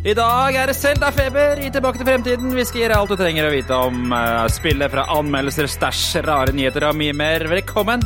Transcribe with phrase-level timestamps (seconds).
[0.00, 2.54] I dag er det Selda-feber i Tilbake til fremtiden.
[2.56, 6.22] Vi skal gi deg alt du trenger å vite om uh, spillet fra anmeldelser, stæsj,
[6.24, 7.44] rare nyheter og mye mer.
[7.52, 8.00] Velkommen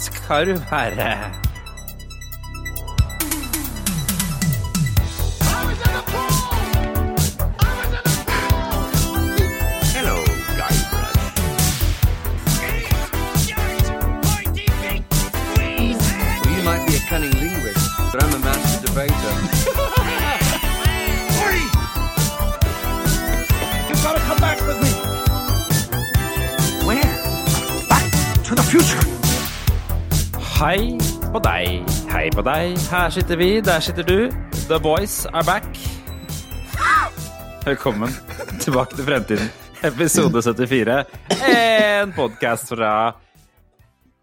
[0.00, 1.10] skal du være.
[17.04, 19.63] Cunning linguist, but I'm a master debater.
[30.64, 30.94] Hei
[31.28, 32.78] på deg, hei på deg.
[32.88, 34.30] Her sitter vi, der sitter du.
[34.64, 35.66] The boys are back.
[37.66, 38.08] Velkommen
[38.62, 39.50] tilbake til fremtiden.
[39.84, 40.94] Episode 74.
[41.50, 42.92] En podkast fra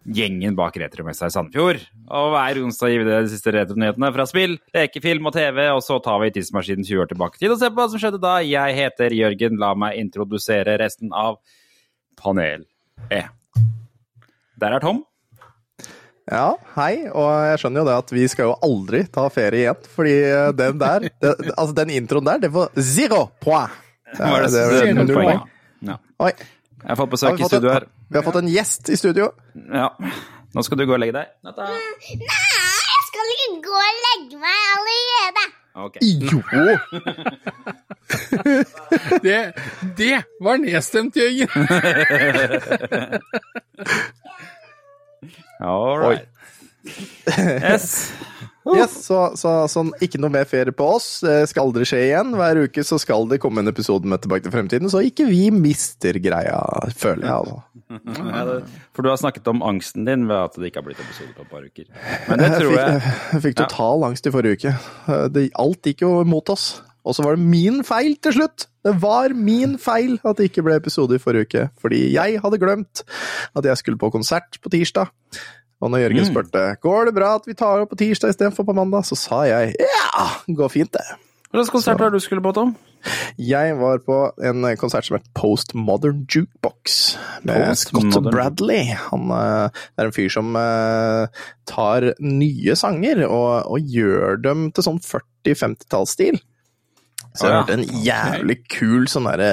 [0.02, 1.78] gjengen bak Retromessa i Sandefjord.
[2.10, 5.84] Og hver onsdag gir vi deg de siste retronyhetene fra spill, lekefilm og TV, og
[5.86, 8.22] så tar vi tidsmaskinen 20 år tilbake i tid og ser på hva som skjedde
[8.26, 8.34] da.
[8.42, 9.62] Jeg heter Jørgen.
[9.62, 11.38] La meg introdusere resten av
[12.18, 12.66] Panel
[13.14, 13.22] E.
[14.58, 15.04] Der er Tom.
[16.30, 19.80] Ja, hei, og jeg skjønner jo det at vi skal jo aldri ta ferie igjen,
[19.96, 20.12] fordi
[20.58, 23.70] den der, det, altså den introen der, det var zero point.
[24.18, 24.60] Var det, det,
[25.00, 25.14] det, det.
[25.88, 25.96] Ja.
[26.22, 26.32] Oi,
[26.82, 27.84] Jeg har fått besøk i studio en, her.
[28.12, 29.26] vi har fått en gjest i studio.
[29.72, 29.88] Ja.
[30.52, 31.26] Nå skal du gå og legge deg.
[31.48, 31.62] Natta.
[31.64, 31.70] Nei,
[32.20, 35.44] jeg skal ikke gå og legge meg allerede.
[35.82, 35.94] Ok.
[36.04, 36.38] Jo!
[39.22, 39.38] Det,
[39.96, 41.48] det var nedstemt, Jørgen.
[45.62, 46.26] All right.
[47.38, 48.12] Yes.
[48.62, 51.06] Yes, så, så sånn, ikke noe mer ferie på oss.
[51.26, 52.28] Det skal aldri skje igjen.
[52.38, 55.48] Hver uke så skal det komme en episode med Tilbake til fremtiden, så ikke vi
[55.50, 56.60] mister greia,
[56.94, 57.32] føler jeg.
[57.40, 57.58] altså.
[58.22, 58.60] Ja, det-
[58.94, 61.42] For du har snakket om angsten din ved at det ikke har blitt episode på
[61.42, 61.90] et par uker.
[62.28, 64.74] Men det tror jeg jeg fikk, jeg fikk total angst i forrige uke.
[65.34, 66.68] Det, alt gikk jo mot oss.
[67.02, 68.68] Og så var det min feil til slutt!
[68.82, 71.64] Det var min feil at det ikke ble episode i forrige uke.
[71.82, 73.02] Fordi jeg hadde glemt
[73.54, 75.10] at jeg skulle på konsert på tirsdag.
[75.82, 78.74] Og når Jørgen spurte går det bra at vi tar opp på tirsdag istedenfor på
[78.76, 81.06] mandag, så sa jeg ja, går fint det.
[81.52, 82.70] Slags konsert var det du skulle på, Tom?
[83.36, 87.00] Jeg var på en konsert som het Postmodern Jukebox
[87.44, 88.94] med Scott Bradley.
[89.10, 94.86] Han eh, er en fyr som eh, tar nye sanger og, og gjør dem til
[94.86, 96.40] sånn 40-50-tallsstil.
[97.32, 99.52] Så jeg har hørt hørte en jævlig kul sånn derre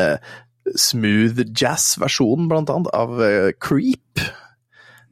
[0.77, 4.21] smooth jazz-versjon, blant annet, av eh, Creep.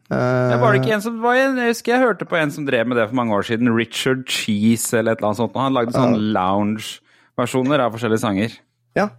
[0.07, 2.63] Uh, var det ikke en som var en, Jeg husker jeg hørte på en som
[2.63, 3.73] drev med det for mange år siden.
[3.75, 5.57] Richard Cheese eller et eller annet sånt.
[5.59, 8.55] Han lagde sånne lounge-versjoner av forskjellige sanger.
[8.97, 9.09] Ja.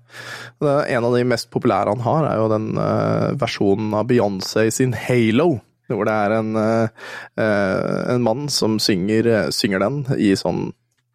[0.61, 4.97] En av de mest populære han har, er jo den uh, versjonen av Beyoncé sin
[4.97, 5.59] Halo.
[5.89, 6.89] Hvor det er en, eh,
[7.41, 10.73] eh, en mann som synger, eh, synger den i sånn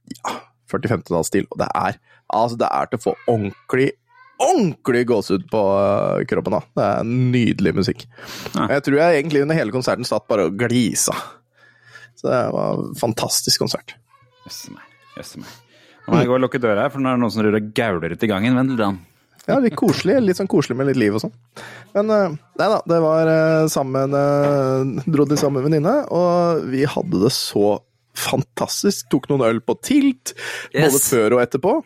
[0.09, 0.39] ja,
[0.71, 1.45] 40-50-tallsstil.
[1.51, 1.99] Og det er,
[2.33, 3.91] altså det er til å få ordentlig
[4.43, 6.55] Ordentlig gåsehud på eh, kroppen.
[6.57, 6.59] da.
[6.75, 8.01] Det er nydelig musikk.
[8.57, 8.65] Ja.
[8.73, 11.13] Jeg tror jeg egentlig under hele konserten satt bare og glisa.
[12.19, 13.93] Så det var en fantastisk konsert.
[14.43, 14.89] Jøsse meg.
[15.15, 15.53] Jøsse meg.
[16.03, 17.61] Nå må jeg gå og lukke døra her, for nå er det noen som driver
[17.61, 18.57] og gauler ute i gangen.
[18.59, 18.99] Vent litt.
[19.47, 20.17] Ja, litt koselig.
[20.25, 21.37] Litt sånn koselig med litt liv og sånn.
[21.93, 24.19] Men eh, nei da, det var eh, sammen
[25.05, 27.77] Dro til samme venninne, og vi hadde det så
[28.17, 29.07] fantastisk.
[29.13, 30.35] Tok noen øl på tilt,
[30.73, 31.79] både før og etterpå.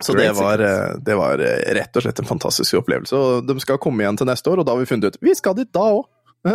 [0.00, 3.18] Så det var, eh, det var eh, rett og slett en fantastisk opplevelse.
[3.18, 5.34] Og de skal komme igjen til neste år, og da har vi funnet ut Vi
[5.34, 6.04] skal dit da òg!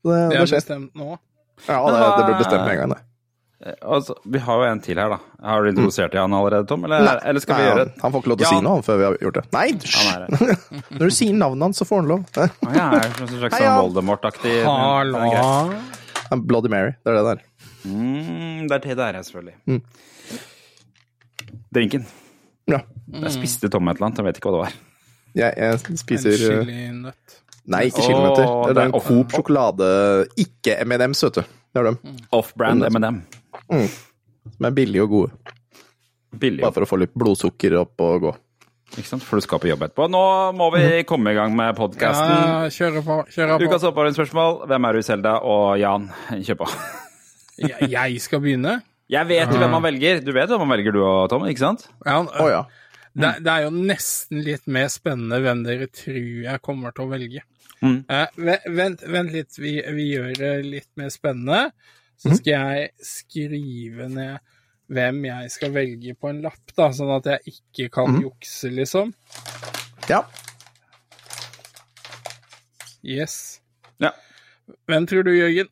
[0.00, 1.12] Det, Det det er bestemt nå.
[1.68, 3.00] Ja, det, det ble bestemt med en gang, det.
[3.68, 5.18] Eh, Altså, vi har jo en til her, da.
[5.44, 6.86] Har du introdusert han allerede, Tom?
[6.88, 7.92] Eller, eller skal vi Nei, gjøre det?
[8.00, 8.54] han får ikke lov til å Ja.
[8.56, 9.42] si noe før vi har gjort det.
[9.52, 9.66] Nei!
[9.76, 10.48] Hysj!
[10.96, 12.24] Når du sier navnet hans, så får han lov.
[12.40, 13.76] Ja, er det en slags sånn.
[13.82, 14.54] Voldemort-aktig.
[14.64, 16.40] Hallo.
[16.48, 17.44] Bloody Mary, det er det der.
[17.84, 19.56] Mm, det er det her, selvfølgelig.
[19.68, 19.82] Mm.
[21.76, 22.08] Drinken.
[22.70, 22.80] Ja.
[23.24, 24.74] Jeg spiste Tom et eller annet, jeg vet ikke hva det var.
[25.40, 27.38] Jeg, jeg En spiser En chilinøtt.
[27.70, 28.44] Nei, ikke chilinøtter.
[28.44, 28.44] kilometer.
[28.50, 29.88] Det er det er den Coop sjokolade
[30.42, 31.44] Ikke M&M, søte.
[31.70, 31.98] Det er dem.
[32.34, 33.20] Off-brand M&M.
[33.70, 35.56] Som er billige og gode.
[36.40, 36.62] Billig.
[36.64, 38.32] Bare for å få litt blodsukker opp og gå.
[38.96, 39.22] Ikke sant?
[39.22, 40.08] For du skal på jobb etterpå.
[40.10, 40.22] Nå
[40.58, 42.32] må vi komme i gang med podkasten.
[42.34, 43.20] Ja, kjøre på.
[43.30, 43.68] Kjøre på.
[43.68, 44.64] Ukas oppvarmingsspørsmål.
[44.70, 45.36] Hvem er du, Selda?
[45.46, 46.08] Og Jan,
[46.42, 46.70] kjør på.
[47.60, 48.80] Jeg skal begynne.
[49.10, 50.20] Jeg vet jo hvem man velger.
[50.22, 51.88] Du vet hvem man velger, du og Tom, ikke sant?
[52.06, 52.60] Ja, Å ja.
[53.18, 57.10] det, det er jo nesten litt mer spennende hvem dere tror jeg kommer til å
[57.10, 57.42] velge.
[57.80, 58.04] Mm.
[58.06, 61.72] Uh, vent, vent litt, vi, vi gjør det litt mer spennende.
[62.20, 64.38] Så skal jeg skrive ned
[64.90, 69.14] hvem jeg skal velge på en lapp, da, sånn at jeg ikke kan jukse, liksom.
[70.10, 70.24] Ja.
[73.06, 73.60] Yes.
[74.02, 74.12] Ja.
[74.90, 75.70] Hvem tror du, Jørgen?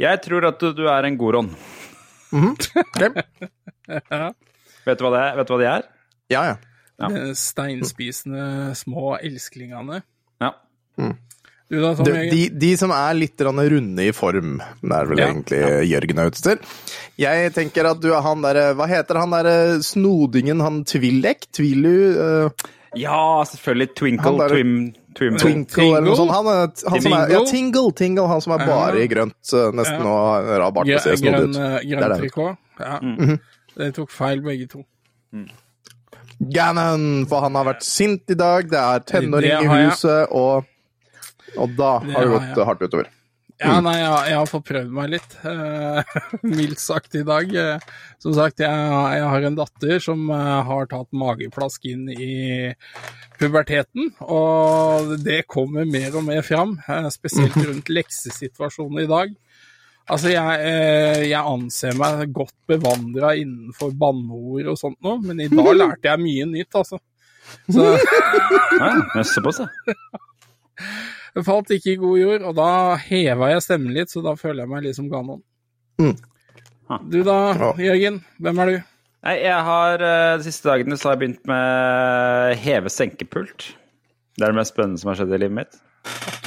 [0.00, 1.18] Jeg tror at du, du er en
[2.30, 2.54] god -hmm.
[2.86, 3.10] okay.
[4.10, 4.32] Ja.
[4.86, 5.82] Vet du hva, det, vet du hva de er?
[6.30, 6.56] Ja, ja.
[7.00, 7.34] Ja.
[7.34, 10.02] Steinspisende små elsklingene.
[10.40, 10.54] Ja.
[11.70, 15.22] Du da, Tom De, de, de som er litt runde i form, det er vel
[15.22, 16.58] Ja, egentlig Jørgen er ute til.
[17.20, 21.46] Jeg tenker at du er han derre Hva heter han derre snodingen, han Tvillek?
[21.54, 21.94] Tvillu?
[22.18, 23.94] Uh, ja, selvfølgelig.
[23.94, 24.74] Twinkle, der, Twim,
[25.18, 25.36] Twim.
[25.36, 26.30] Twinkle eller noe sånt.
[26.30, 27.46] Han, er- han som er, ja, Tingle?
[27.50, 30.06] Tingle, Tingle, han som er bare i grønt, eh, nesten, Ja.
[30.06, 31.56] og har rar bart og ser snodig ut.
[31.56, 32.18] eh, grønn det.
[32.20, 32.56] trikot.
[32.78, 32.98] Ja.
[33.02, 33.40] Mhm.
[33.76, 34.84] De tok feil, begge to.
[36.40, 40.64] Gannon, for han har vært sint i dag, det er tenåring i huset, og,
[41.58, 43.10] og da har det gått hardt utover.
[43.60, 46.14] Ja, nei, jeg, jeg har fått prøvd meg litt, eh,
[46.48, 47.50] mildt sagt i dag.
[47.52, 47.82] Eh,
[48.22, 52.70] som sagt, jeg, jeg har en datter som eh, har tatt mageplask inn i
[53.36, 59.36] puberteten, og det kommer mer og mer fram, eh, spesielt rundt leksesituasjonen i dag.
[60.10, 60.72] Altså, jeg,
[61.28, 66.24] jeg anser meg godt bevandra innenfor banneord og sånt nå, men i dag lærte jeg
[66.24, 66.98] mye nytt, altså.
[67.68, 67.84] Så
[68.80, 69.68] Ja, seg.
[69.84, 69.96] det
[71.46, 72.70] falt ikke i god jord, og da
[73.04, 75.42] heva jeg stemmen litt, så da føler jeg meg litt som Ganon.
[76.00, 76.16] Mm.
[77.12, 77.38] Du da,
[77.78, 78.18] Jørgen?
[78.42, 78.78] Hvem er du?
[79.20, 83.68] Nei, jeg har eh, De siste dagene så har jeg begynt med heve-senkepult.
[84.34, 85.80] Det er det mest spennende som har skjedd i livet mitt.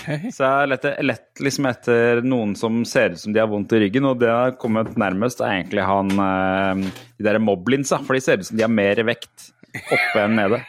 [0.04, 0.32] Okay.
[0.34, 3.76] Så jeg har lett, lett liksom etter noen som ser ut som de har vondt
[3.78, 8.18] i ryggen, og det har kommet nærmest er egentlig han eh, De der moblinsa, for
[8.18, 9.52] de ser ut som de har mer vekt
[9.84, 10.64] oppe enn nede.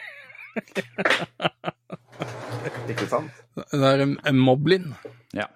[2.91, 3.43] Ikke sant?
[3.55, 4.91] Det er en, en moblin.
[5.35, 5.47] Ja.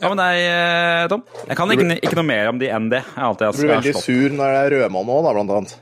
[0.00, 1.24] Hva med deg, eh, Tom?
[1.46, 3.02] Jeg kan ikke, ikke noe mer om de enn det.
[3.12, 5.74] Du blir veldig sur når det er rødmann nå, da, blant annet.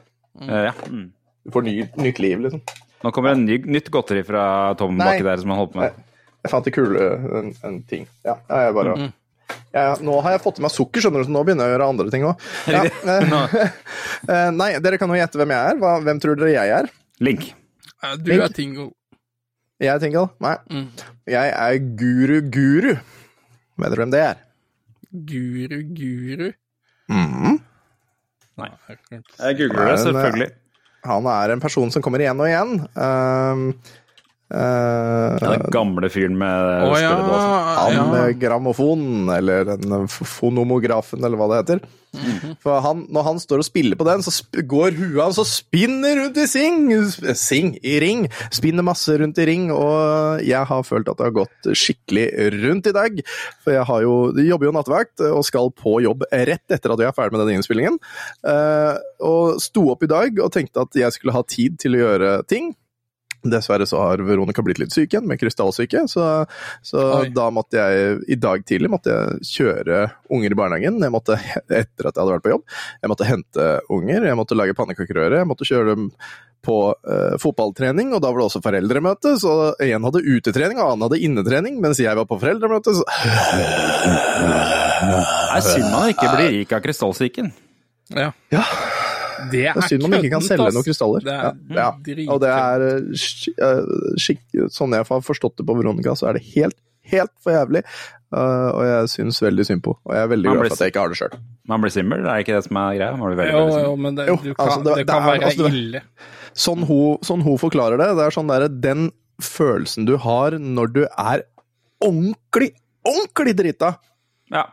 [0.45, 0.73] Eh, ja.
[0.91, 1.05] mm.
[1.45, 2.63] Du får ny, nytt liv, liksom.
[3.05, 4.45] Nå kommer det en ny, nytt godteri fra
[4.81, 5.11] Tom Nei.
[5.11, 6.01] baki der som han holder på med.
[6.45, 7.11] Jeg fant det kule
[7.41, 8.09] en, en ting.
[8.25, 8.97] Ja, ja, jeg bare...
[9.75, 11.75] Ja, nå har jeg fått i meg sukker, skjønner du, så nå begynner jeg å
[11.75, 12.45] gjøre andre ting òg.
[12.71, 12.83] Ja,
[14.33, 16.01] eh, nei, dere kan jo gjette hvem jeg er.
[16.07, 16.91] Hvem tror dere jeg er?
[17.25, 17.49] Link.
[18.21, 18.91] Du Du er Tingo.
[19.82, 20.29] Jeg er Tingle?
[20.43, 20.55] Nei.
[20.71, 20.87] Mm.
[21.26, 22.93] Jeg er Guru Guru.
[23.82, 24.43] Vet du hvem det er?
[25.31, 26.50] Guru Guru.
[27.11, 27.56] Mhm.
[28.61, 28.69] Nei.
[29.11, 30.50] Jeg googler det, Nei, selvfølgelig.
[31.05, 32.76] Han er en person som kommer igjen og igjen.
[32.94, 33.65] Um,
[34.52, 37.14] uh, Den gamle fyren med oh, ja.
[37.81, 38.06] Han ja.
[38.12, 41.85] med grammofon, eller den fonomografen, eller hva det heter.
[42.14, 42.55] Mhm.
[42.62, 45.49] For han, når han står og spiller på den, så sp går huet hans og
[45.50, 46.87] spinner rundt i sing!
[47.38, 48.26] Sing i ring!
[48.55, 52.29] Spinner masse rundt i ring, og jeg har følt at det har gått skikkelig
[52.61, 53.19] rundt i dag.
[53.64, 57.02] For jeg har jo, jeg jobber jo nattevakt og skal på jobb rett etter at
[57.02, 57.99] jeg er ferdig med denne innspillingen.
[58.46, 58.94] Uh,
[59.25, 62.32] og sto opp i dag og tenkte at jeg skulle ha tid til å gjøre
[62.50, 62.75] ting.
[63.44, 66.29] Dessverre så har Veronica blitt litt syk igjen, med krystallsyke, så,
[66.85, 67.05] så
[67.35, 70.00] da måtte jeg i dag tidlig måtte jeg kjøre
[70.32, 70.99] unger i barnehagen.
[71.05, 71.38] Jeg måtte,
[71.69, 72.64] etter at jeg hadde vært på jobb,
[73.02, 76.11] jeg måtte hente unger, jeg måtte lage pannekakerøre, jeg måtte kjøre dem
[76.64, 81.06] på uh, fotballtrening, og da var det også foreldremøte, så en hadde utetrening, og annen
[81.06, 83.05] hadde innetrening, mens jeg var på foreldremøte, så
[85.05, 87.52] Det er synd man ikke blir rik av krystallsyken.
[88.14, 88.32] Ja.
[88.52, 88.64] Ja.
[89.50, 91.20] Det er Det er synd man ikke kan selge noen krystaller.
[91.25, 91.87] Det Ja, er ja.
[92.17, 92.26] ja.
[92.32, 93.00] Og det er eh,
[93.69, 96.76] eh, Sånn jeg har forstått det på Veronica, så er det helt,
[97.11, 97.82] helt for jævlig.
[98.35, 100.81] Uh, og jeg syns veldig synd på Og jeg er veldig Man glad for at
[100.82, 101.35] jeg ikke har det sjøl.
[101.70, 103.11] Man blir svimmel, det er ikke det som er greia?
[103.17, 105.23] Man blir veldig, Jo, veldig jo, men det, Jo, kan, altså, det- det, det kan
[105.23, 106.00] er- være altså, det- ille.
[106.55, 110.93] Sånn hun, sånn hun forklarer det, det er sånn derre Den følelsen du har når
[110.94, 111.44] du er
[112.03, 112.72] ordentlig,
[113.06, 113.94] ordentlig drita,
[114.51, 114.65] Ja.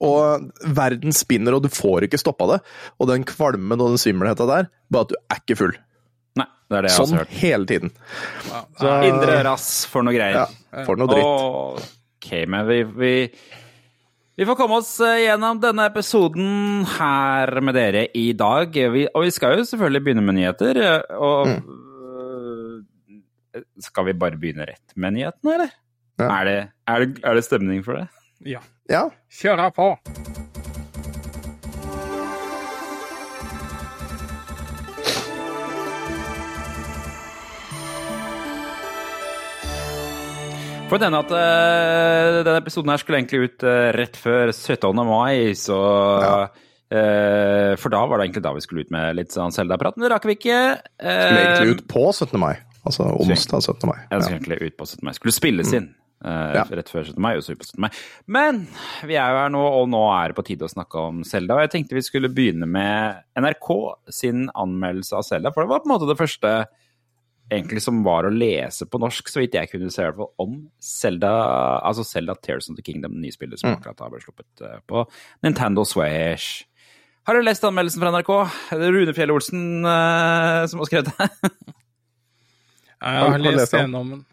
[0.00, 2.60] Og verden spinner, og du får ikke stoppa det,
[3.00, 5.74] og den kvalmen og den svimmelheta der, bare at du er ikke full.
[6.36, 7.34] Nei, det er det jeg har Sånn hørt.
[7.40, 7.92] hele tiden.
[8.50, 10.48] Ja, Så- Indre rass for noe greier.
[10.48, 11.92] Ja, for noe dritt.
[12.24, 13.12] Ok, men vi, vi,
[14.36, 18.72] vi får komme oss eh, gjennom denne episoden her med dere i dag.
[18.74, 20.80] Vi, og vi skal jo selvfølgelig begynne med nyheter.
[20.82, 21.80] eh, Og mm.
[23.84, 25.74] Skal vi bare begynne rett med nyhetene, eller?
[26.18, 26.26] Ja.
[26.40, 26.54] Er, det,
[26.90, 28.08] er, det, er det stemning for det?
[28.56, 28.60] ja.
[28.90, 29.08] Ja.
[29.32, 29.94] Kjør på.
[40.84, 45.00] For denne at øh, denne episoden her skulle egentlig ut øh, rett før 17.
[45.08, 45.80] mai, så
[46.92, 50.06] øh, For da var det egentlig da vi skulle ut med litt sånn Selda-prat, men
[50.06, 50.60] det rakk vi ikke.
[51.00, 52.36] Skulle egentlig ut på 17.
[52.38, 52.54] mai.
[52.84, 53.88] Altså onsdag 17.
[53.88, 53.98] mai.
[54.10, 55.06] Ja, det skulle egentlig ut på 17.
[55.08, 55.16] mai.
[55.16, 56.64] Skulle spilles inn eh, Ja.
[56.64, 57.18] rett før 17.
[57.20, 57.80] mai, og super 17.
[57.84, 57.90] mai.
[58.26, 58.62] Men
[59.04, 61.54] vi er jo her nå, og nå er det på tide å snakke om Selda.
[61.58, 63.68] Og jeg tenkte vi skulle begynne med NRK
[64.10, 66.54] sin anmeldelse av Selda, for det var på en måte det første
[67.52, 70.30] egentlig som var å lese på norsk, så vidt jeg kunne se i hvert fall,
[70.40, 71.30] om Zelda,
[71.84, 75.02] altså Zelda Tears of the Kingdom, nye spillet som akkurat har blitt sluppet eh, på
[75.44, 76.64] Nintendo Swash
[77.28, 78.32] Har du lest anmeldelsen fra NRK?
[78.72, 81.28] Er Rune Fjell Olsen uh, som har skrevet det?
[83.04, 84.24] Jeg Har- lest gjennom den.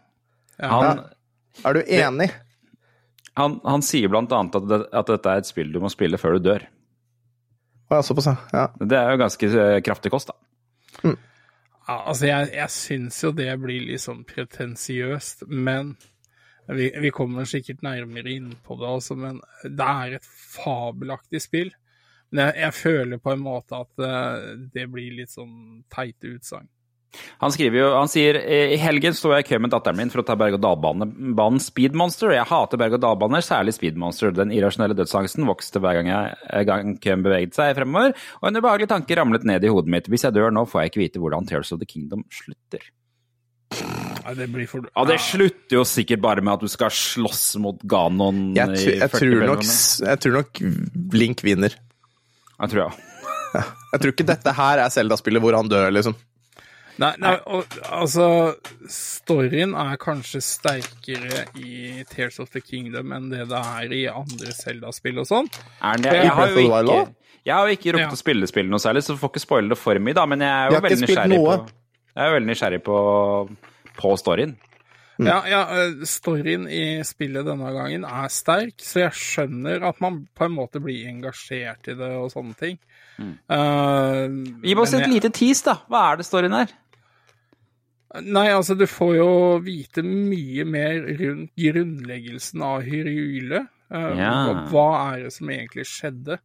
[0.58, 0.68] Ja.
[0.72, 1.00] Han,
[1.62, 2.30] Er du enig?
[3.34, 6.20] han, han sier blant annet at, det, at dette er et spill du må spille
[6.20, 6.64] før du dør.
[7.88, 8.36] Å, ja, såpass, ja.
[8.52, 8.64] ja.
[8.80, 11.12] Det er jo ganske eh, kraftig kost, da.
[11.82, 15.96] Ja, altså, jeg, jeg syns jo det blir litt sånn pretensiøst, men
[16.70, 21.72] vi, vi kommer sikkert nærmere inn på det også, men det er et fabelaktig spill.
[22.30, 24.14] Men jeg, jeg føler på en måte at det,
[24.76, 26.70] det blir litt sånn teite utsagn.
[27.42, 30.22] Han skriver jo, han sier i helgen sto jeg i kø med datteren min for
[30.22, 32.32] å ta berg-og-dal-banen Speedmonster.
[32.32, 34.32] Jeg hater berg-og-dal-baner, særlig Speedmonster.
[34.36, 38.88] Den irrasjonelle dødsangsten vokste hver gang, jeg, gang køen beveget seg fremover, og en ubehagelig
[38.94, 40.08] tanke ramlet ned i hodet mitt.
[40.12, 42.88] Hvis jeg dør nå, får jeg ikke vite hvordan Tears of the Kingdom slutter.
[43.72, 47.54] Ja, det blir for Ja, det slutter jo sikkert bare med at du skal slåss
[47.62, 49.62] mot Ganon Jeg, tr- jeg, 40 tror nok,
[50.08, 50.60] jeg tror nok
[51.16, 51.76] Link vinner.
[52.60, 52.90] Jeg tror ja.
[53.92, 56.14] Jeg tror ikke dette her er Zelda-spillet hvor han dør, liksom.
[57.00, 58.26] Nei, nei og, altså
[58.92, 64.52] Storyen er kanskje sterkere i Tears of the Kingdom enn det det er i andre
[64.52, 65.48] Zelda-spill og sånn.
[65.80, 66.12] Er den det?
[66.18, 66.98] Jeg, Jeg har jo ikke,
[67.46, 68.10] jeg har jo ikke rukket Ja.
[68.12, 70.26] å spille spillet noe særlig, så får ikke spoile det for mye, da.
[70.26, 71.54] Men jeg er jo veldig nysgjerrig på
[72.12, 72.98] Jeg er veldig nysgjerrig på,
[73.96, 74.54] på storyen.
[75.22, 80.26] Ja, ja, eh, storyen i spillet denne gangen er sterk, så jeg skjønner at man
[80.34, 82.78] på en måte blir engasjert i det og sånne ting.
[83.22, 84.28] Eh,
[84.66, 85.74] Gi oss et jeg- lite tease, da.
[85.88, 86.72] Hva er det storyen er?
[88.20, 89.28] Nei, altså, du får jo
[89.64, 93.62] vite mye mer rundt grunnleggelsen av Hyrule.
[93.92, 94.32] Uh, Ja.
[94.68, 96.38] hva, er det som egentlig skjedde?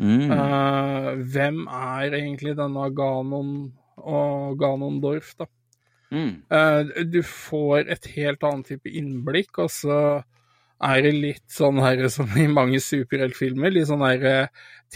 [0.00, 0.30] Mm.
[0.32, 5.44] Uh, hvem er egentlig denne Ganon og Ganondorf, da?
[6.10, 6.42] Mm.
[6.50, 10.22] Uh, du får et helt annet type innblikk, og så
[10.80, 14.46] er det litt sånn her som i mange superheltfilmer, litt sånn her eh,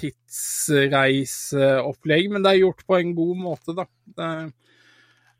[0.00, 3.84] tidsreiseopplegg, men det er gjort på en god måte, da.
[4.16, 4.48] Det, eh,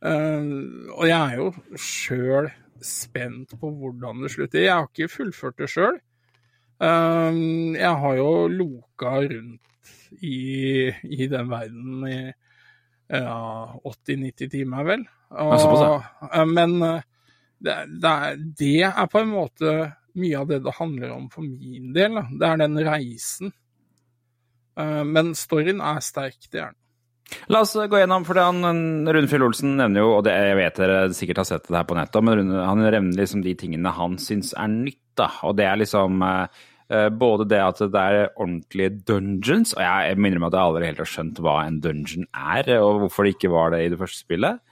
[0.05, 1.47] og jeg er jo
[1.81, 2.51] sjøl
[2.85, 4.67] spent på hvordan det slutter.
[4.67, 6.01] Jeg har ikke fullført det sjøl.
[6.81, 12.19] jeg har jo loka rundt i, i den verden i
[13.09, 15.05] ja, 80-90 timer, vel.
[15.31, 17.03] Og, eh, men eh,
[17.59, 19.75] det, det, er, det er på en måte
[20.15, 22.19] mye av det det handler om for min del.
[22.21, 22.25] Da.
[22.31, 23.53] Det er den reisen.
[24.79, 26.81] Eh, men storyen er sterk, det er den.
[27.53, 31.01] La oss gå gjennom, for Rune Fjell Olsen nevner jo, og det, jeg vet dere
[31.17, 34.53] sikkert har sett det her på nettet, men han nevner liksom de tingene han syns
[34.57, 35.01] er nytt.
[35.19, 39.83] da, Og det er liksom eh, eh, både det at det er ordentlige dungeons, og
[39.85, 43.05] jeg, jeg minner meg at jeg aldri helt har skjønt hva en dungeon er, og
[43.05, 44.63] hvorfor det ikke var det i det første spillet.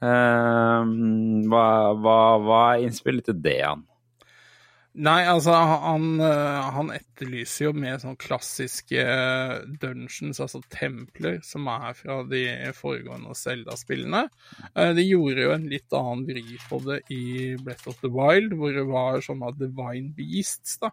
[0.00, 0.90] Eh,
[1.52, 1.66] hva,
[2.00, 3.86] hva, hva er innspillet til det, han?
[4.98, 11.68] Nei, altså, han, eh, han etterlyser jo mer sånn klassiske eh, dungeons, altså templer, som
[11.70, 12.40] er fra de
[12.74, 14.24] foregående Zelda-spillene.
[14.74, 17.22] Eh, De gjorde jo en litt annen vri på det i
[17.62, 20.90] Breath of the Wild, hvor det var sånne divine beasts, da.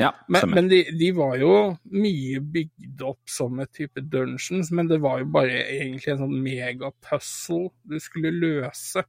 [0.00, 1.52] Ja, Men, men de, de var jo
[1.92, 6.40] mye bygd opp som et type dungeons, men det var jo bare egentlig en sånn
[6.42, 9.04] megapuzzle du skulle løse.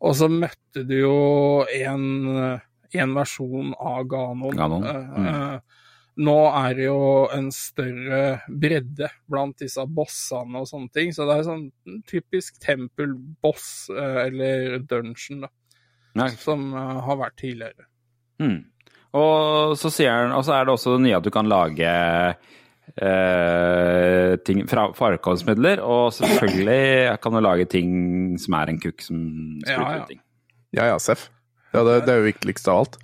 [0.00, 1.16] Og så møtte du jo
[1.74, 2.04] en,
[2.94, 4.56] en versjon av Ganon.
[4.56, 5.26] Ganon, Eh, mm.
[5.26, 5.60] eh,
[6.20, 11.38] nå er det jo en større bredde blant disse bossene og sånne ting, så det
[11.38, 11.70] er sånn
[12.10, 15.48] typisk tempelboss, eh, eller dungeon, da,
[16.20, 16.28] Nei.
[16.42, 17.86] som har vært tidligere.
[18.42, 18.64] Mm.
[19.16, 21.88] Og så sier han, og så er det også det nye at du kan lage
[23.00, 29.20] eh, ting fra farkomstmidler, og selvfølgelig kan du lage ting som er en kukk som
[29.64, 30.06] spruter Ja, ja.
[30.10, 30.20] ting.
[30.76, 31.28] Ja ja, Seff.
[31.72, 32.98] Ja, det, det er jo viktigst av alt.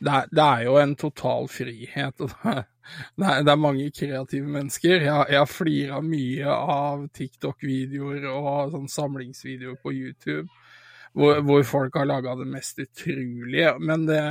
[0.00, 2.26] det er, det er jo en total frihet.
[3.16, 5.04] Det er, det er, mange kreative mennesker.
[5.04, 10.48] Jeg, jeg flira mye av TikTok-videoer og sånn samlingsvideoer på YouTube
[11.12, 13.74] hvor, hvor folk har laga det mest utrolige.
[13.78, 14.22] Men det,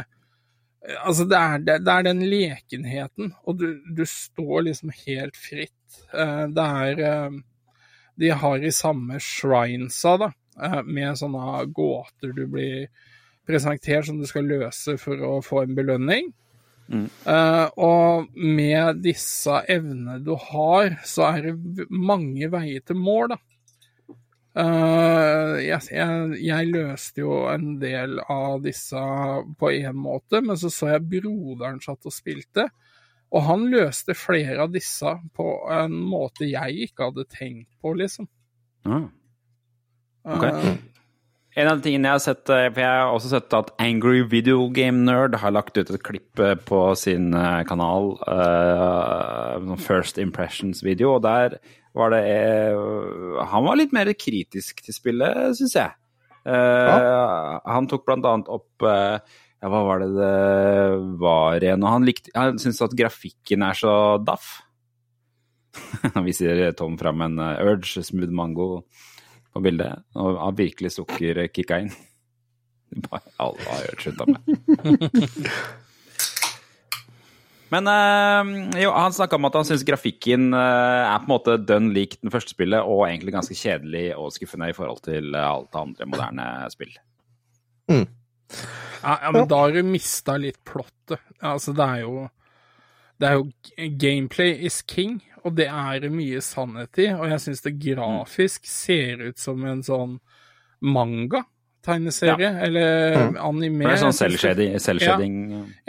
[1.03, 6.01] altså det, er, det er den lekenheten, og du, du står liksom helt fritt.
[6.13, 7.39] Eh, Det er eh,
[8.19, 10.31] De har i samme shrinesa, da,
[10.61, 12.89] eh, med sånne gåter du blir
[13.49, 16.29] presentert som du skal løse for å få en belønning.
[16.89, 23.41] Eh, og med disse evnene du har, så er det mange veier til mål, da.
[24.59, 28.99] Uh, jeg, jeg, jeg løste jo en del av disse
[29.61, 32.65] på én måte, men så så jeg broderen satt og spilte.
[33.29, 38.27] Og han løste flere av disse på en måte jeg ikke hadde tenkt på, liksom.
[38.89, 39.05] Ah.
[40.25, 40.47] Ok.
[40.49, 40.73] Eh,
[41.57, 44.21] En av de tingene jeg har sett, eh, for jeg har også sett at Angry
[44.29, 50.21] Video Game Nerd har lagt ut et klipp eh, på sin eh, kanal, sånn First
[50.21, 51.57] Impressions-video, og der
[51.97, 52.21] var det
[52.77, 55.95] uh, Han var litt mer kritisk til spillet, syns jeg.
[56.45, 60.35] Eh, Han tok blant annet opp ja, hva var det det
[61.19, 61.81] var igjen?
[61.83, 64.61] Og han, likte, han syntes at grafikken er så daff.
[66.13, 68.69] Nå viser Tom fram en Urge Smooth Mango
[69.53, 71.93] på bildet, og har virkelig sukker kicka inn.
[73.09, 74.41] Bare alle har hørt slutta med.
[77.69, 81.57] Men eh, jo, han snakka om at han syns grafikken eh, er på en måte
[81.61, 85.69] dønn lik den første spillet, og egentlig ganske kjedelig og skuffende i forhold til alt
[85.69, 86.95] alt andre moderne spill.
[87.89, 91.21] Ja, ja, men da har du mista litt plottet.
[91.45, 92.27] Altså, det er jo
[93.19, 93.49] Det er jo
[93.99, 97.07] Gameplay is king, og det er mye sannhet i.
[97.15, 100.17] Og jeg syns det grafisk ser ut som en sånn
[100.85, 103.85] manga-tegneserie, eller anime.
[103.85, 104.75] Det er sånn selvshading.
[104.83, 105.37] selvshading.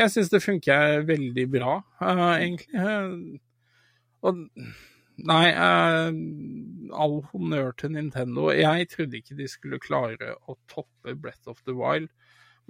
[0.00, 2.70] Jeg syns det funker veldig bra, uh, egentlig.
[2.74, 3.10] Eh,
[4.26, 4.46] og
[5.20, 6.06] Nei, eh,
[6.96, 8.46] all honnør til Nintendo.
[8.56, 12.08] Jeg trodde ikke de skulle klare å toppe Breath of the Wild,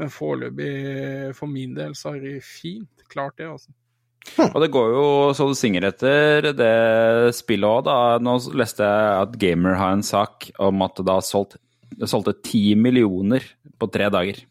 [0.00, 3.70] men foreløpig, for min del, så har de fint klart det, altså.
[4.40, 5.04] Og det går jo
[5.36, 6.74] så du synger etter det
[7.36, 7.96] spillet òg, da.
[8.22, 11.58] Nå leste jeg at Gamer har en sak om at det da solgt,
[11.96, 13.44] det solgte ti millioner
[13.80, 14.42] på tre dager.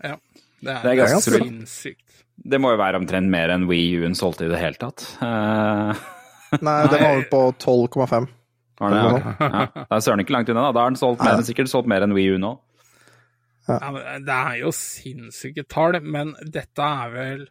[0.00, 0.16] Ja.
[0.64, 2.00] Det er, Det er ganske sinnssykt.
[2.34, 5.04] Det må jo være omtrent mer enn Wii U-en solgte i det hele tatt.
[5.20, 5.92] Uh,
[6.58, 8.30] Nei, den var vel på 12,5.
[8.80, 9.34] Ja, okay.
[9.38, 9.66] ja.
[9.78, 10.74] Da er søren ikke langt unna, da.
[10.74, 12.56] Da har den solgt mer, sikkert solgt mer enn Wii U nå.
[13.68, 17.46] Ja, men det er jo sinnssyke tall, men dette er vel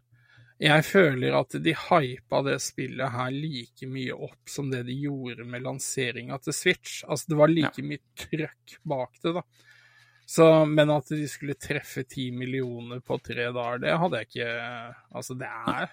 [0.62, 5.48] Jeg føler at de hypa det spillet her like mye opp som det de gjorde
[5.50, 7.02] med lanseringa til Switch.
[7.08, 9.44] Altså, det var like mye trøkk bak det, da.
[10.26, 14.54] Så, men at de skulle treffe ti millioner på tre dager, det hadde jeg ikke
[15.20, 15.92] Altså, det er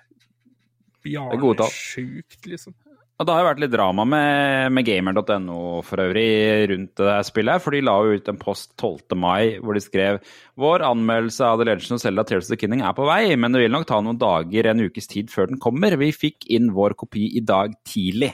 [1.03, 2.77] bjarnesjukt, liksom.
[3.21, 7.27] Og det har jo vært litt drama med, med gamer.no for øvrig rundt det her
[7.29, 9.13] spillet, her, for de la jo ut en post 12.
[9.21, 10.23] mai hvor de skrev
[10.61, 13.53] vår anmeldelse av The Legend of Zelda Tears of the Kinning er på vei, men
[13.53, 15.99] det vil nok ta noen dager, en ukes tid før den kommer.
[16.01, 18.33] Vi fikk inn vår kopi i dag tidlig.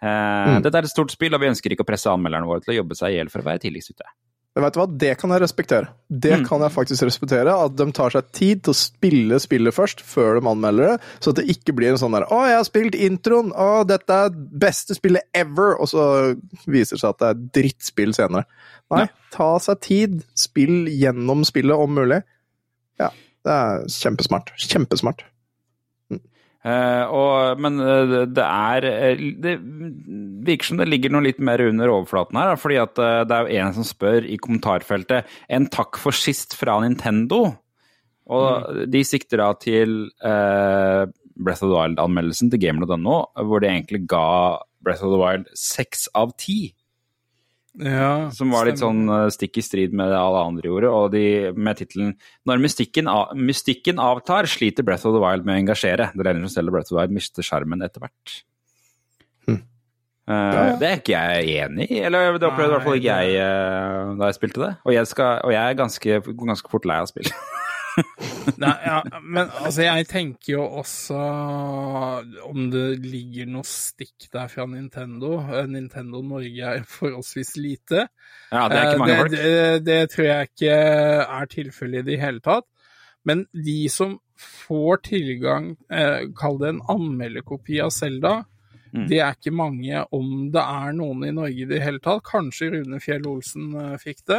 [0.00, 2.72] Eh, Dette er et stort spill, og vi ønsker ikke å presse anmelderne våre til
[2.72, 4.08] å jobbe seg i hjel for å være tidligst ute.
[4.56, 5.90] Men vet du hva, det kan jeg respektere.
[6.08, 10.00] Det kan jeg faktisk respektere, At de tar seg tid til å spille spillet først,
[10.00, 11.10] før de anmelder det.
[11.20, 13.52] Så at det ikke blir en sånn der 'Å, jeg har spilt introen.
[13.52, 18.16] Å, dette er beste spillet ever.' Og så viser det seg at det er drittspill
[18.16, 18.46] senere.
[18.90, 20.24] Nei, ta seg tid.
[20.34, 22.22] Spill gjennom spillet, om mulig.
[22.98, 23.10] Ja,
[23.44, 24.56] det er kjempesmart.
[24.56, 25.20] Kjempesmart.
[26.66, 29.52] Eh, og, men eh, det er eh, Det
[30.48, 32.50] virker som det ligger noe litt mer under overflaten her.
[32.50, 32.96] da, fordi at
[33.30, 37.44] det er en som spør i kommentarfeltet En takk for sist fra Nintendo.
[38.26, 41.06] Og de sikter da til uh,
[41.38, 46.08] Breath of the Wild-anmeldelsen til gamer.no, hvor de egentlig ga Breath of the Wild seks
[46.18, 46.72] av ti.
[47.76, 50.92] Ja, Som var litt sånn eh, stikk i strid med det alle andre gjorde.
[50.96, 52.14] Og de med tittelen
[52.48, 56.12] 'Når mystikken, av, mystikken avtar, sliter Breath of the Wild med å engasjere'.
[56.16, 58.42] Det regner som selv Breath of the Wild mister skjermen etter hvert.
[60.26, 63.36] Eh, Det er ikke jeg enig i, eller det opplevde i hvert fall ikke jeg
[63.38, 64.72] uh, da jeg spilte det.
[64.82, 67.30] Og jeg, skal, og jeg er ganske, ganske fort lei av spill.
[68.62, 71.16] Nei, ja, men altså, jeg tenker jo også
[72.46, 75.36] om det ligger noe stikk der fra Nintendo.
[75.48, 78.06] Eh, Nintendo Norge er forholdsvis lite.
[78.52, 79.30] Ja, det er ikke mange Eh, folk.
[79.34, 80.76] det, det, det tror jeg ikke
[81.40, 82.68] er tilfellet i det hele tatt.
[83.26, 88.42] Men de som får tilgang, eh, kall det en anmelderkopi av Selda,
[88.94, 89.08] Mm.
[89.10, 92.22] det er ikke mange, om det er noen i Norge i det hele tatt.
[92.24, 94.38] Kanskje Rune Fjell Olsen fikk det.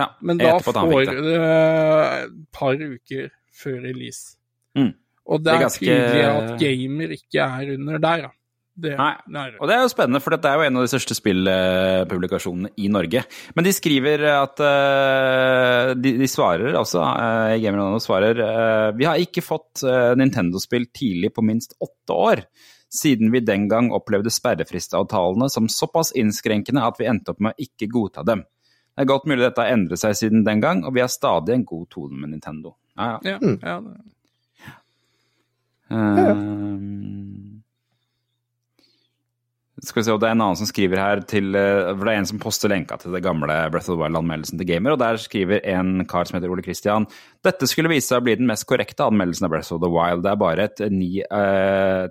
[0.00, 4.36] Ja, Men da får du et par uker før release.
[4.78, 4.92] Mm.
[5.30, 8.36] Og det Det er er, ganske- tydelig at gamer ikke er under der, da.
[8.80, 9.56] Det, Nei, er.
[9.60, 12.88] Og det er jo spennende, for dette er jo en av de største spillpublikasjonene i
[12.88, 13.22] Norge.
[13.56, 19.20] Men de skriver at uh, de, de svarer også, uh, Gamer.no svarer uh, Vi har
[19.20, 22.44] ikke fått uh, Nintendo-spill tidlig på minst åtte år.
[22.90, 27.66] Siden vi den gang opplevde sperrefristavtalene som såpass innskrenkende at vi endte opp med å
[27.66, 28.46] ikke godta dem.
[29.00, 31.54] Det er godt mulig dette har endret seg siden den gang, og vi har stadig
[31.54, 32.74] en god tone med Nintendo.
[33.00, 33.38] Ja, ja.
[33.40, 33.94] Ja, ja, det.
[35.90, 37.62] Ehm,
[39.80, 42.12] skal vi se, og Det er en annen som skriver her til eh, For det
[42.12, 45.00] er en som poster lenka til det gamle Breath of the Wild-anmeldelsen til Gamer, og
[45.00, 47.08] der skriver en kar som heter Ole Christian
[47.40, 50.26] Dette skulle vise seg å bli den mest korrekte anmeldelsen av Breath of the Wild.
[50.28, 52.04] Det er bare et ni, eh,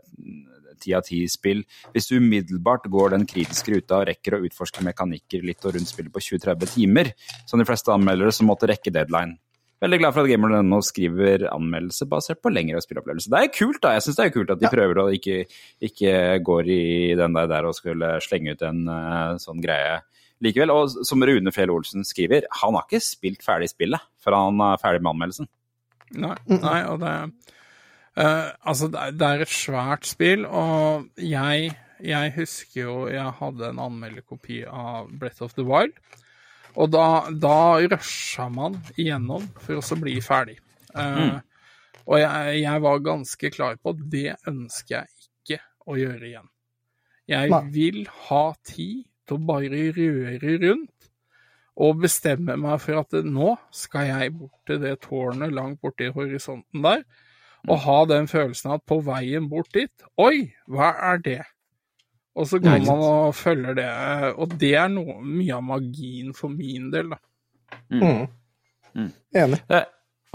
[0.82, 5.46] ti av ti-spill hvis du umiddelbart går den kritiske ruta og rekker å utforske mekanikker
[5.46, 7.14] litt og rundt spillet på 20-30 timer,
[7.50, 9.38] som de fleste anmeldere som måtte rekke deadline.
[9.80, 13.32] Veldig glad for at Gamer.no skriver anmeldelse basert på lengre spillopplevelse.
[13.32, 13.94] Det er kult, da.
[13.96, 15.38] Jeg syns det er kult at de prøver å ikke,
[15.88, 16.82] ikke går i
[17.16, 20.02] den der, der og skulle slenge ut en uh, sånn greie
[20.44, 20.74] likevel.
[20.76, 24.84] Og som Rune Fjell Olsen skriver, han har ikke spilt ferdig spillet før han er
[24.84, 25.48] ferdig med anmeldelsen.
[26.20, 27.16] Nei, nei og det
[28.18, 33.84] eh, Altså, det er, et svært spill, og jeg, jeg husker jo jeg hadde en
[33.90, 35.94] anmelderkopi av Breath of the Wild.
[36.80, 40.60] Og da, da rusha man igjennom for å bli ferdig.
[40.96, 41.40] Eh,
[42.10, 46.48] Og jeg, jeg var ganske klar på at det ønsker jeg ikke å gjøre igjen.
[47.30, 47.60] Jeg Nei.
[47.76, 51.10] vil ha tid til å bare røre rundt
[51.80, 56.16] og bestemme meg for at nå skal jeg bort til det tårnet langt borte i
[56.16, 57.06] horisonten der,
[57.70, 61.42] og ha den følelsen at på veien bort dit Oi, hva er det?
[62.40, 63.88] Og så går man og følger det,
[64.40, 67.18] og det er noe, mye av magien for min del, da.
[67.92, 69.10] Mm.
[69.36, 69.60] Enig.
[69.68, 69.82] Det,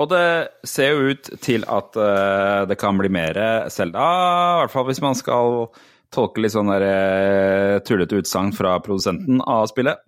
[0.03, 0.27] og det
[0.69, 3.39] ser jo ut til at uh, det kan bli mer
[3.73, 5.69] Selda, i hvert fall hvis man skal
[6.15, 9.99] tolke litt sånn der eh, tullete utsagn fra produsenten av spillet.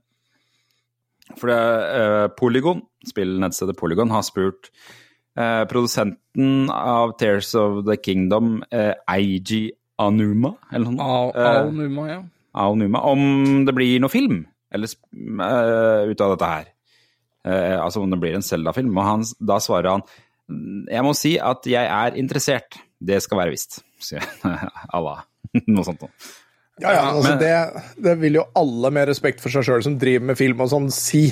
[1.35, 4.71] For det, uh, Polygon, spillnettstedet Polygon, har spurt
[5.37, 9.71] eh, produsenten av Tears of the Kingdom, uh, Eiji
[10.03, 12.21] Anuma, eller noe sånt, eh, Aonuma, ja.
[12.57, 16.73] Aonuma, om det blir noe film eller, eh, ut av dette her.
[17.47, 18.91] Uh, altså om det blir en Zelda-film.
[18.99, 20.03] Og han, da svarer han
[20.91, 22.75] Jeg må si at jeg er interessert.
[22.99, 24.25] Det skal være visst, sier
[24.97, 25.25] Allah.
[25.71, 26.11] Noe sånt noe.
[26.77, 29.95] Ja, ja, altså men- det, det vil jo alle med respekt for seg sjøl som
[29.97, 31.23] driver med film og sånn, si.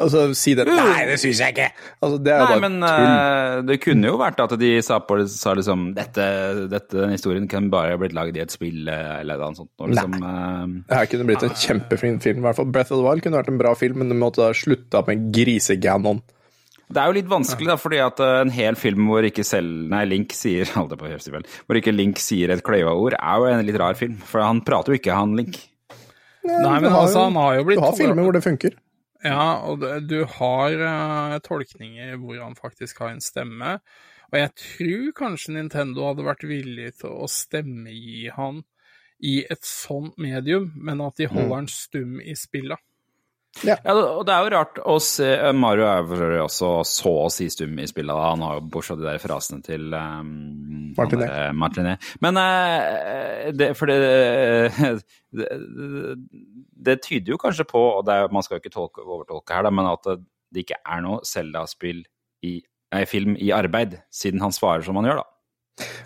[0.00, 0.64] Altså, si det.
[0.64, 1.66] Nei, det syns jeg ikke!
[2.00, 3.10] Altså, det er Nei, bare men tull.
[3.12, 6.28] eh, det kunne jo vært at de sa, på, sa liksom dette,
[6.72, 9.70] dette, Den historien kan bare ha blitt laget i et spill eh, eller noe sånt.
[9.84, 10.82] Og liksom, nei.
[10.88, 12.40] Det her kunne blitt en kjempefin film.
[12.40, 14.40] i hvert fall Breath of the Wild kunne vært en bra film, men det måtte
[14.46, 16.22] ha slutta med griseganon.
[16.92, 19.86] Det er jo litt vanskelig, da, fordi at eh, en hel film hvor ikke selv,
[19.90, 23.64] nei, Link sier holdt på å hvor ikke Link sier et kløyva-ord, er jo en
[23.66, 24.18] litt rar film.
[24.28, 25.60] For han prater jo ikke, han Link.
[26.44, 28.74] Nei, men altså, jo- han har jo blitt Du har filmer hvor det funker.
[29.24, 33.78] Ja, og du har eh, tolkninger hvor han faktisk har en stemme.
[34.34, 38.60] Og jeg tror kanskje Nintendo hadde vært villig til å stemmegi han
[39.24, 42.76] i et sånt medium, men at de holder han stum i spillet.
[43.62, 47.28] Ja, og det er jo rart å se eh, Mario er jo også så å
[47.30, 48.10] si stum i spillet.
[48.10, 50.32] Han har jo bortsett fra de der frasene til um,
[51.54, 52.08] Martinet.
[52.24, 54.00] Men uh, det, for det,
[55.38, 55.48] det,
[56.88, 59.68] det tyder jo kanskje på, og det er, man skal jo ikke tolke, overtolke her,
[59.68, 60.10] da, men at
[60.54, 62.02] det ikke er noe Selda-spill
[62.44, 62.58] i
[62.94, 65.30] nei, film i arbeid, siden han svarer som han gjør, da.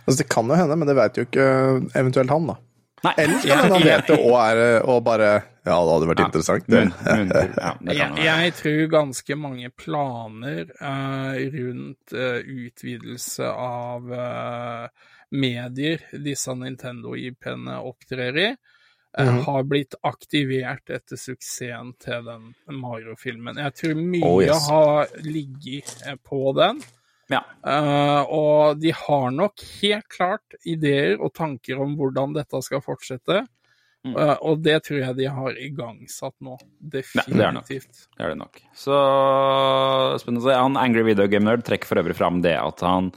[0.04, 1.48] Altså, det kan jo hende, men det veit jo ikke
[1.98, 2.60] eventuelt han, da.
[3.04, 5.28] Nei, Eller kan man vete vet og er og bare
[5.68, 6.26] Ja, det hadde vært Ja.
[6.26, 6.66] interessant.
[6.66, 6.80] Det.
[6.88, 7.30] Munn-
[7.60, 14.88] ja, det Jeg, jeg tror ganske mange planer uh, rundt uh, utvidelse av uh,
[15.30, 18.48] medier disse Nintendo-IP-ene opptrer i,
[19.18, 19.42] eh, Mhm.
[19.44, 23.56] har blitt aktivert etter suksessen til den Mario-filmen.
[23.56, 24.68] Jeg tror mye Oh, yes.
[24.68, 26.80] har ligget eh, på den.
[27.28, 27.42] Ja.
[27.60, 33.42] Uh, og de har nok helt klart ideer og tanker om hvordan dette skal fortsette.
[34.06, 34.14] Mm.
[34.14, 36.56] Uh, og det tror jeg de har igangsatt nå.
[36.78, 37.26] det er.
[37.26, 38.06] Definitivt.
[38.14, 38.62] Det er det nok.
[38.76, 39.00] Så
[40.22, 40.54] spennende.
[40.54, 43.12] Han Angry Video Game Nerd trekker for øvrig fram det at han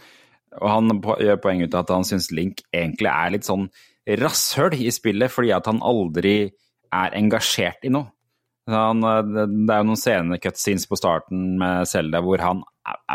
[0.59, 3.69] Og han gjør poeng ut av at han syns Link egentlig er litt sånn
[4.19, 6.49] rasshøl i spillet, fordi at han aldri
[6.91, 8.09] er engasjert i noe.
[8.69, 12.61] Han, eh, det er jo noen scener, cutscenes på starten med Selda, hvor han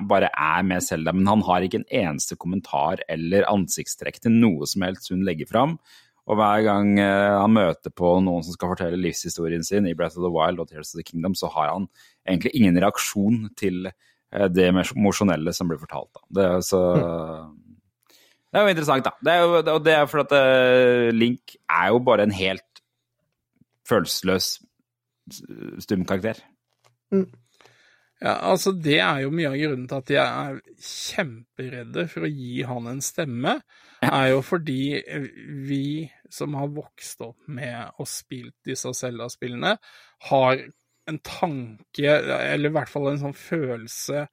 [0.09, 4.67] bare er med Selda, men han har ikke en eneste kommentar eller ansiktstrekk til noe
[4.67, 5.77] som helst hun legger fram.
[6.27, 10.19] Og hver gang eh, han møter på noen som skal fortelle livshistorien sin i Breath
[10.19, 11.87] of the Wild og Tears of the Kingdom, så har han
[12.27, 16.11] egentlig ingen reaksjon til eh, det emosjonelle som blir fortalt.
[16.11, 16.27] Da.
[16.27, 16.83] Det, er så,
[18.51, 19.15] det er jo interessant, da.
[19.23, 22.83] Det er jo, og det er fordi at Link er jo bare en helt
[23.87, 24.57] følelsesløs
[25.83, 26.41] stum karakter.
[28.17, 32.33] Ja, altså Det er jo mye av grunnen til at jeg er kjemperedde for å
[32.33, 33.59] gi han en stemme.
[34.07, 34.81] Er jo fordi
[35.69, 39.77] vi som har vokst opp med og spilt disse Zelda-spillene,
[40.31, 40.65] har
[41.07, 44.27] en tanke, eller i hvert fall en sånn følelse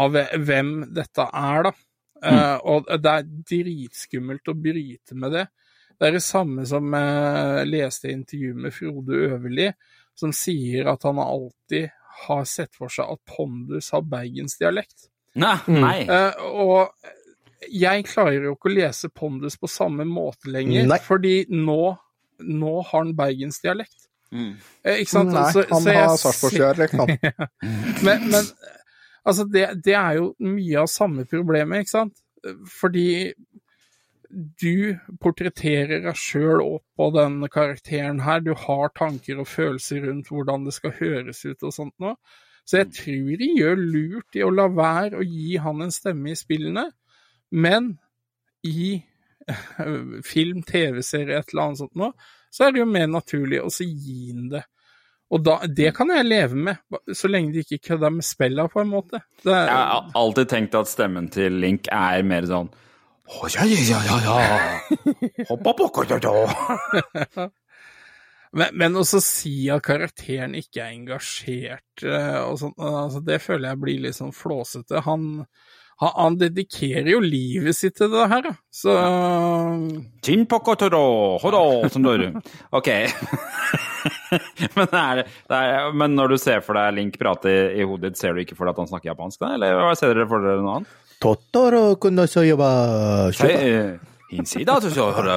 [0.00, 1.72] av hvem dette er, da.
[2.20, 5.46] Eh, og det er dritskummelt å bryte med det.
[6.00, 9.66] Det er det samme som jeg leste i intervjuet med Frode Øverli,
[10.18, 11.90] som sier at han alltid
[12.26, 15.08] har sett for seg at Pondus har bergensdialekt.
[15.40, 15.96] Nei, nei.
[16.10, 16.34] Uh,
[16.66, 20.98] og jeg klarer jo ikke å lese pondus på samme måte lenger, Nei.
[21.04, 21.76] fordi nå,
[22.40, 24.06] nå har han bergensdialekt.
[24.32, 25.32] Eh, Ikke sant?
[25.34, 27.12] Nei, Så- han så har Sarpsborgsdialekt, han.
[28.06, 28.46] Men, men
[29.26, 32.20] altså, det, det er jo mye av samme problemet, ikke sant?
[32.80, 33.08] Fordi
[34.30, 40.30] du portretterer deg sjøl opp på denne karakteren her, du har tanker og følelser rundt
[40.30, 42.16] hvordan det skal høres ut og sånt noe.
[42.68, 46.30] Så jeg tror de gjør lurt i å la være å gi han en stemme
[46.30, 46.86] i spillene,
[47.50, 47.96] men
[48.66, 49.00] i
[50.32, 52.12] film, TV-serie, et eller annet sånt noe,
[52.50, 54.62] så er det jo mer naturlig å gi han det.
[55.30, 56.78] Og da, det kan jeg leve med,
[57.14, 59.22] så lenge de ikke kødder med spilla, på en måte.
[59.42, 62.70] Det er, Jeg har alltid tenkt at stemmen til Link er mer sånn
[63.30, 64.36] «Å, ja, ja, ja, ja.
[68.50, 73.70] Men, men også si at karakteren ikke er engasjert eh, og sånt, altså det føler
[73.70, 75.04] jeg blir litt sånn flåsete.
[75.06, 75.44] Han,
[76.02, 78.52] han, han dedikerer jo livet sitt til det her, da.
[78.74, 78.96] Så
[82.08, 82.26] dør.
[82.74, 82.90] Ok.
[84.80, 88.24] men, er er, men når du ser for deg Link prate i, i hodet ditt,
[88.24, 89.54] ser du ikke for deg at han snakker japansk, da?
[89.60, 90.98] Eller ser dere for dere noe annet?
[93.36, 93.46] Så
[94.46, 94.60] så-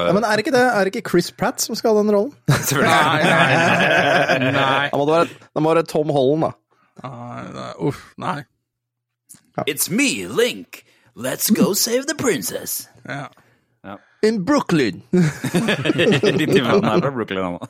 [0.08, 2.32] Ja, men er ikke det er ikke Chris Pratt som skal ha den rollen?
[2.48, 4.90] Nei, nei, nei.
[4.94, 6.52] Da må det være, da må det være Tom Holland, da.
[7.04, 8.44] nei, nei uff, nei.
[9.68, 10.84] It's me, Link.
[11.16, 12.88] Let's go save the princess.
[13.10, 13.28] Ja.
[14.24, 15.02] In Brooklyn!
[15.12, 17.68] Litt i munnen her fra Brooklyn, han òg.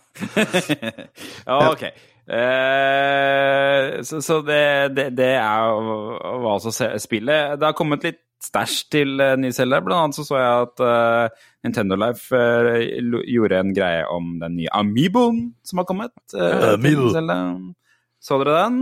[1.48, 1.88] Ja, ok.
[2.28, 4.62] Eh, så så det,
[4.96, 5.74] det, det er
[6.40, 7.58] hva altså se- spillet.
[7.60, 9.80] Det har kommet litt stæsj til nye ny Zelda.
[9.84, 12.80] Blant annet så så jeg at uh, Nintendo Life uh,
[13.32, 16.12] gjorde en greie om den nye Amiiboen som har kommet.
[16.36, 16.76] Uh,
[18.24, 18.82] Så dere den?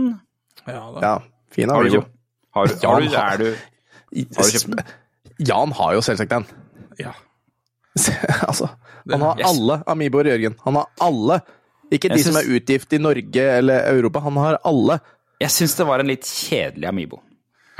[0.66, 0.98] ja da.
[1.02, 1.14] Ja,
[1.50, 2.04] fin Har du Amiibo.
[2.54, 3.48] har, du- har du, er du
[4.36, 4.84] Har du kjøpt den?
[5.48, 6.44] Jan har jo selvsagt den.
[7.00, 7.12] Ja.
[8.48, 8.68] altså,
[9.10, 9.46] han har Yes.
[9.50, 10.54] alle Amiiboer, Jørgen.
[10.64, 11.40] Han har alle.
[11.92, 12.30] Ikke de synes...
[12.30, 14.22] som er utgift i Norge eller Europa.
[14.24, 15.00] Han har alle.
[15.42, 17.20] Jeg syns det var en litt kjedelig Amiibo.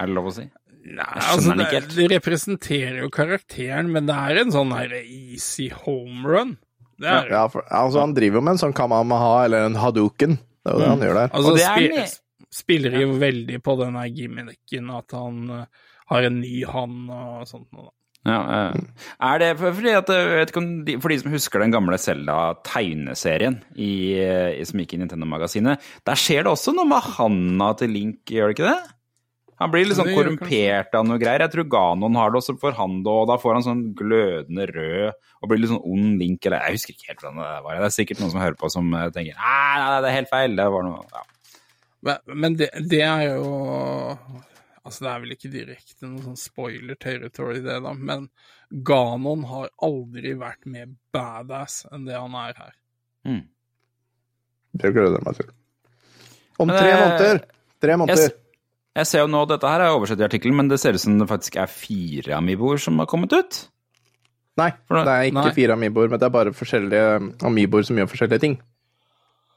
[0.01, 0.49] Er det lov å si?
[0.83, 1.93] Nei, altså, det, helt.
[1.95, 6.57] det representerer jo karakteren, men det er en sånn her easy home run.
[6.99, 10.41] Det er Ja, for, altså, han driver jo med en sånn Kamamaha eller en Haduken.
[10.63, 11.31] Det er jo det han gjør der.
[11.31, 12.19] Altså, Og det er med-
[12.53, 17.47] spiller jo veldig på den her gimmicken at han uh, har en ny hand og
[17.49, 17.89] sånt noe.
[18.25, 18.39] Ja,
[18.71, 18.75] eh,
[19.27, 21.97] er det for, fordi at, vet ikke om de, For de som husker den gamle
[21.99, 27.73] Zelda-tegneserien i, eh, i- som gikk i Nintendo-magasinet, der skjer det også noe med handa
[27.81, 28.93] til Link, gjør det ikke det?
[29.61, 31.39] Han blir litt sånn korrumpert av noe greier.
[31.45, 34.65] Jeg tror Ganon har det også for han da, og da får han sånn glødende
[34.75, 37.77] rød og blir litt sånn ond Link, eller jeg husker ikke helt hvordan det var.
[37.79, 40.31] Det er sikkert noen som hører på som eh, tenker nei, nei, det er helt
[40.33, 40.57] feil.
[40.57, 41.23] Det var noe ja.
[42.03, 44.27] Men, men det, det er jo
[44.85, 48.25] Altså, det er vel ikke direkte noe sånn spoiler-territory, det, da, men
[48.89, 52.73] Ganon har aldri vært mer badass enn det han er her.
[53.29, 53.43] Mm.
[54.83, 55.53] Det gleder jeg meg til.
[56.65, 57.43] Om tre eh, måneder!
[57.83, 58.23] Tre måneder.
[58.27, 58.35] Jeg,
[58.99, 61.15] jeg ser jo nå, dette her er oversett i artikkelen, men det ser ut som
[61.21, 63.61] det faktisk er fire Amiiboer som har kommet ut.
[64.59, 65.55] Nei, det- det er ikke nei.
[65.57, 67.07] fire Amiiboer, men det er bare forskjellige
[67.49, 68.59] Amiiboer som gjør forskjellige ting.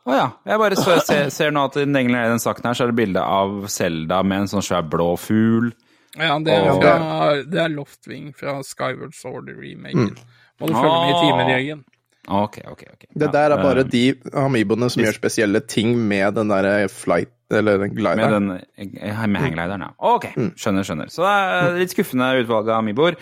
[0.05, 0.25] Å ja.
[0.45, 2.91] Jeg bare så, ser, ser nå at i den, i den saken her så er
[2.93, 5.71] det bilde av Selda med en sånn svær blå fugl.
[6.15, 10.13] Ja, det er, Og- fra, det er Loftwing fra Skyward Sword-remaken.
[10.61, 11.41] Må du følge med i timeregelen.
[11.43, 11.57] Ah.
[11.57, 11.83] Jørgen.
[12.25, 13.03] Ok, ok, ok.
[13.21, 14.03] Det der er bare eh, de
[14.41, 18.47] amiboene som gjør spesielle ting med den der flight, eller den Med glideren.
[18.47, 19.91] den eh, med hangglideren, ja.
[19.99, 21.11] Ok, skjønner, skjønner.
[21.13, 23.17] Så det er litt skuffende utvalg av Amiiboer.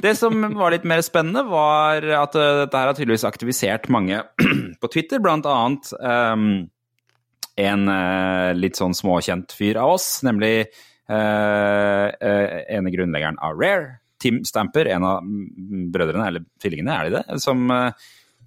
[0.00, 4.22] Det som var litt mer spennende, var at eh, dette her har tydeligvis aktivisert mange
[4.80, 6.46] på Twitter, blant annet um,
[7.60, 10.64] en uh, litt sånn småkjent fyr av oss, nemlig
[11.12, 15.28] uh, ene grunnleggeren av Rare, Tim Stamper, en av
[15.92, 17.68] brødrene, eller tvillingene, er de det, som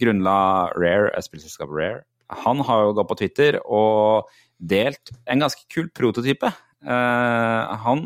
[0.01, 0.37] grunnla
[0.73, 2.03] Rare, spillselskapet Rare.
[2.45, 6.47] Han har jo gått på Twitter og delt en ganske kul prototype.
[6.87, 8.05] Han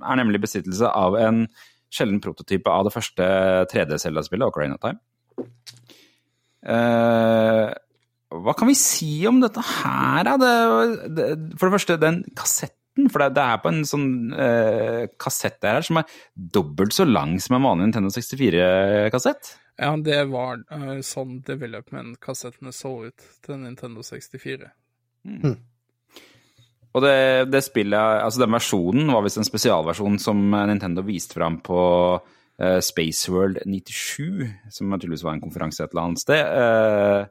[0.00, 1.44] er nemlig besittelse av en
[1.90, 3.28] sjelden prototype av det første
[3.72, 5.00] 3D-Zelda-spillet, Ocarina of Time.
[6.60, 7.70] Uh,
[8.30, 10.36] hva kan vi si om dette her, da?
[10.38, 13.08] Det, det, for det første, den kassetten.
[13.10, 17.06] For det, det er på en sånn uh, kassett der her som er dobbelt så
[17.08, 19.54] lang som en vanlig Nintendo 64-kassett.
[19.80, 24.70] Ja, det var uh, sånn development-kassettene så ut til Nintendo 64.
[26.90, 27.16] Og det,
[27.52, 31.82] det spillet, altså den versjonen var visst en spesialversjon som Nintendo viste fram på
[32.18, 36.50] uh, Spaceworld 97, som naturligvis var en konferanse et eller annet sted.
[36.50, 37.28] Uh,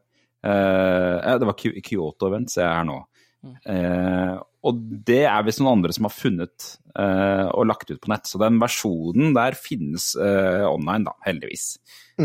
[0.48, 3.02] uh, det var Ky- Kyoto-event, ser jeg her nå.
[3.40, 4.36] Eh,
[4.68, 8.28] og det er visst noen andre som har funnet eh, og lagt ut på nett.
[8.28, 11.72] Så den versjonen der finnes eh, online, da, heldigvis.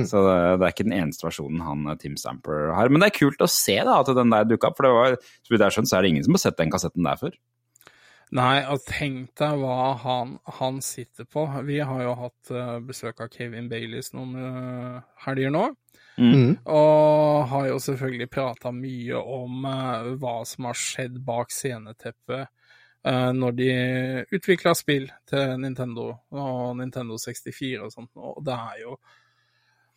[0.02, 2.90] Så det, det er ikke den eneste versjonen han eh, Tim Stamper har.
[2.90, 5.18] Men det er kult å se da at den der dukka opp, for det var,
[5.44, 7.37] så vidt jeg skjønt, så er det ingen som har sett den kassetten der før.
[8.35, 11.44] Nei, og tenk deg hva han, han sitter på.
[11.68, 15.68] Vi har jo hatt uh, besøk av Kevin Baileys noen uh, helger nå.
[16.18, 16.57] Mm.
[16.70, 22.50] Og har jo selvfølgelig prata mye om uh, hva som har skjedd bak sceneteppet
[23.04, 23.66] når de
[24.33, 26.07] utvikla spill til Nintendo
[26.40, 28.09] og Nintendo 64 og sånt.
[28.16, 28.94] Og det er jo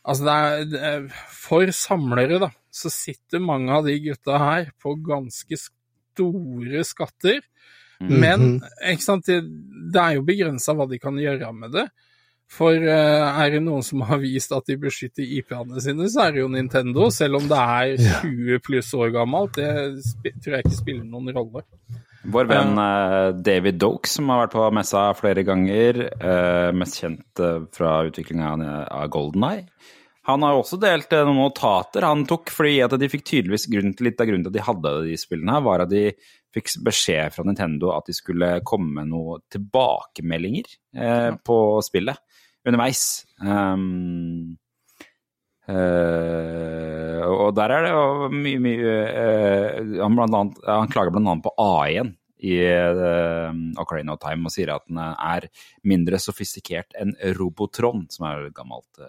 [0.07, 0.23] Altså,
[0.71, 6.83] det er, For samlere, da, så sitter mange av de gutta her på ganske store
[6.87, 7.41] skatter.
[7.99, 9.41] Men ikke sant, det,
[9.91, 11.87] det er jo begrensa hva de kan gjøre med det.
[12.47, 16.35] For eh, er det noen som har vist at de beskytter IP-ene sine, så er
[16.35, 19.59] det jo Nintendo, selv om det er 20 pluss år gammelt.
[19.59, 21.65] Det tror jeg ikke spiller noen rolle.
[22.27, 27.43] Vår venn uh, David Doke, som har vært på messa flere ganger, uh, mest kjent
[27.43, 28.55] uh, fra utviklinga
[28.87, 29.67] av Golden Eye,
[30.27, 33.69] han har jo også delt eh, noen notater han tok, fordi at de fikk tydeligvis
[33.71, 36.03] grunn til, litt av grunnen til at de hadde de spillene her, var at de
[36.55, 40.67] fikk beskjed fra Nintendo at de skulle komme med noen tilbakemeldinger
[40.99, 42.19] eh, på spillet
[42.67, 43.03] underveis.
[43.39, 44.57] Um,
[45.69, 51.45] uh, og der er det jo mye, mye uh, han, annet, han klager blant annet
[51.45, 52.11] på AI-en
[52.43, 53.49] i uh,
[53.81, 55.47] Ocarina of Time og sier at den er
[55.87, 59.07] mindre sofistikert enn Robotron, som er et gammelt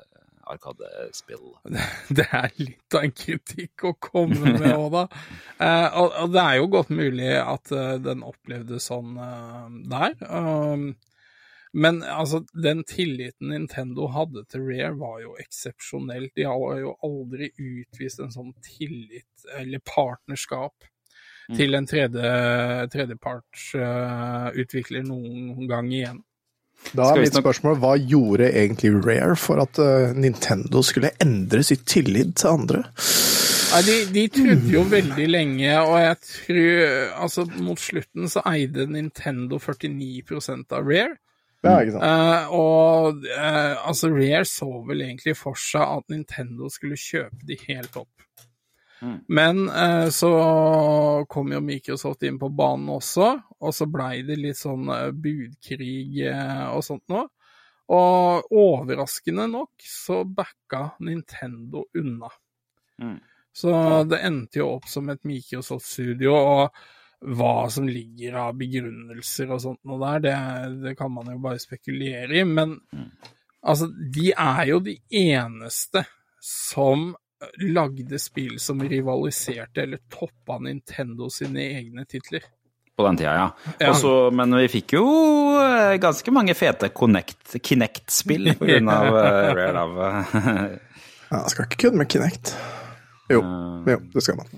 [0.52, 1.52] arkadespill.
[2.18, 5.04] Det er litt av en kritikk å komme med òg, da.
[5.58, 10.16] Eh, og, og det er jo godt mulig at eh, den opplevdes sånn eh, der.
[10.28, 10.90] Um,
[11.72, 16.30] men altså, den tilliten Nintendo hadde til Rare, var jo eksepsjonell.
[16.36, 20.74] De har jo aldri utvist en sånn tillit, eller partnerskap,
[21.56, 22.30] til en tredje,
[22.92, 26.22] tredjepartsutvikler noen gang igjen.
[26.96, 31.60] Da er vi mitt spørsmål, hva gjorde egentlig Rare for at eh, Nintendo skulle endre
[31.66, 32.84] sitt tillit til andre?
[33.68, 38.86] Nei, de, de trodde jo veldig lenge, og jeg tror Altså, mot slutten så eide
[38.88, 41.18] Nintendo 49% av Rare.
[41.66, 42.04] Ja, ikke sant?
[42.06, 47.58] Uh, og uh, altså, Rare så vel egentlig for seg at Nintendo skulle kjøpe de
[47.66, 48.12] helt opp.
[49.00, 49.18] Mm.
[49.28, 50.32] Men eh, så
[51.28, 53.30] kom jo Microsoft inn på banen også,
[53.60, 57.28] og så blei det litt sånn eh, budkrig eh, og sånt noe.
[57.94, 62.28] Og overraskende nok så backa Nintendo unna.
[63.00, 63.16] Mm.
[63.58, 63.72] Så
[64.06, 69.80] det endte jo opp som et Microsoft-studio, og hva som ligger av begrunnelser og sånt
[69.88, 70.34] noe der, det,
[70.84, 72.44] det kan man jo bare spekulere i.
[72.46, 72.76] Men
[73.62, 76.04] altså, de er jo de eneste
[76.44, 77.10] som
[77.62, 82.42] lagde spill som rivaliserte eller toppa Nintendo sine egne titler.
[82.98, 83.72] På den tida, ja.
[83.78, 83.90] Ja.
[83.92, 85.04] Også, men vi fikk jo
[85.62, 90.08] eh, ganske mange fete Kinect-spill på grunn av eh, Rare.
[90.34, 90.78] Eh,
[91.28, 92.54] Ja, skal ikke kødde med Kinect.
[93.28, 93.42] Jo,
[93.84, 94.48] jo, det skal man.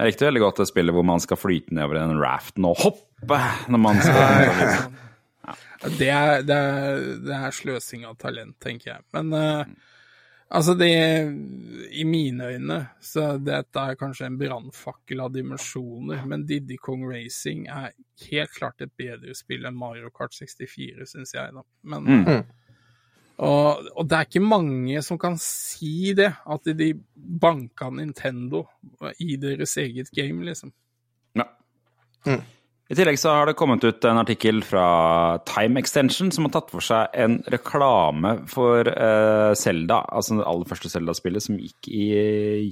[0.00, 3.38] Jeg likte veldig godt det spillet hvor man skal flyte nedover en raften og hoppe
[3.72, 4.90] når man skal
[5.98, 9.02] Det er, det er, det er sløsing av talent, tenker jeg.
[9.16, 9.62] Men eh,
[10.50, 10.90] altså, det
[11.96, 17.66] I mine øyne så dette er kanskje en brannfakkel av dimensjoner, men Diddy Kong Racing
[17.68, 17.92] er
[18.30, 21.52] helt klart et bedre spill enn Mario Kart 64, syns jeg.
[21.54, 21.62] da.
[21.82, 22.44] Men, Mm.
[23.40, 28.66] og, og det er ikke mange som kan si det, at de banka Nintendo
[29.18, 30.72] i deres eget game, liksom.
[31.34, 31.46] Ja.
[32.90, 34.84] I tillegg så har det kommet ut en artikkel fra
[35.46, 40.66] Time Extension som har tatt for seg en reklame for eh, Zelda, altså det aller
[40.66, 42.08] første Zelda-spillet som gikk i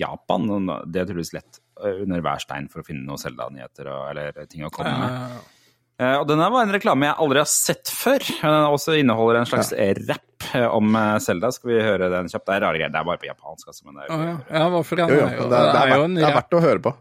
[0.01, 0.49] Japan.
[0.91, 4.67] Det er tydeligvis lett eh, under hver stein for å finne noen Zelda-nyheter eller ting
[4.67, 5.15] å komme med.
[5.15, 5.55] Eh,
[5.99, 8.23] Eh, og denne var en reklame jeg aldri har sett før.
[8.23, 9.73] Den også inneholder en slags
[10.07, 11.25] rapp eh, om Selda.
[11.29, 11.51] Zelda.
[11.57, 12.47] Skal vi høre den kjapt?
[12.47, 12.93] Det er rare greier.
[12.95, 13.87] Det er bare på japansk, altså.
[13.89, 14.37] Men det er, å ja.
[14.61, 15.09] ja, hvorfor det?
[15.09, 16.93] Er jo, det, det, er, det er verdt å høre på.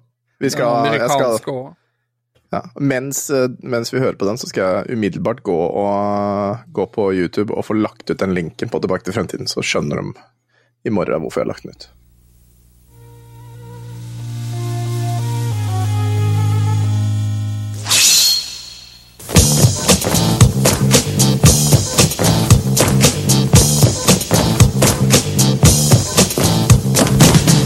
[0.41, 1.67] Vi skal, jeg skal, Amerikansk òg.
[2.52, 6.86] ja, mens, eh, mens vi hører på den, så skal jeg umiddelbart gå, og, gå
[6.92, 10.12] på YouTube og få lagt ut den linken på Tilbake til fremtiden, så skjønner de
[10.84, 12.02] i morgen hvorfor jeg har lagt den ut.「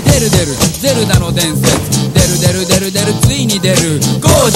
[0.07, 1.67] 出る出るゼルダの伝説」「
[2.15, 3.99] 出る出る出る出るついに出る」「
[4.42, 4.50] 今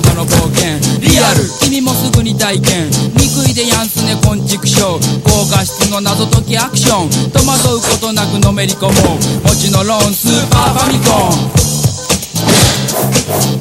[0.00, 1.44] 度の冒険」「リアル。
[1.60, 2.88] 君もすぐに体験」
[3.20, 8.92] 「憎いでやんすね昆虫症」「高画質の謎解きアクション」「戸惑うことなくのめり込もう」
[9.50, 11.12] 「持ちのローンスーパーファミコ
[13.58, 13.60] ン」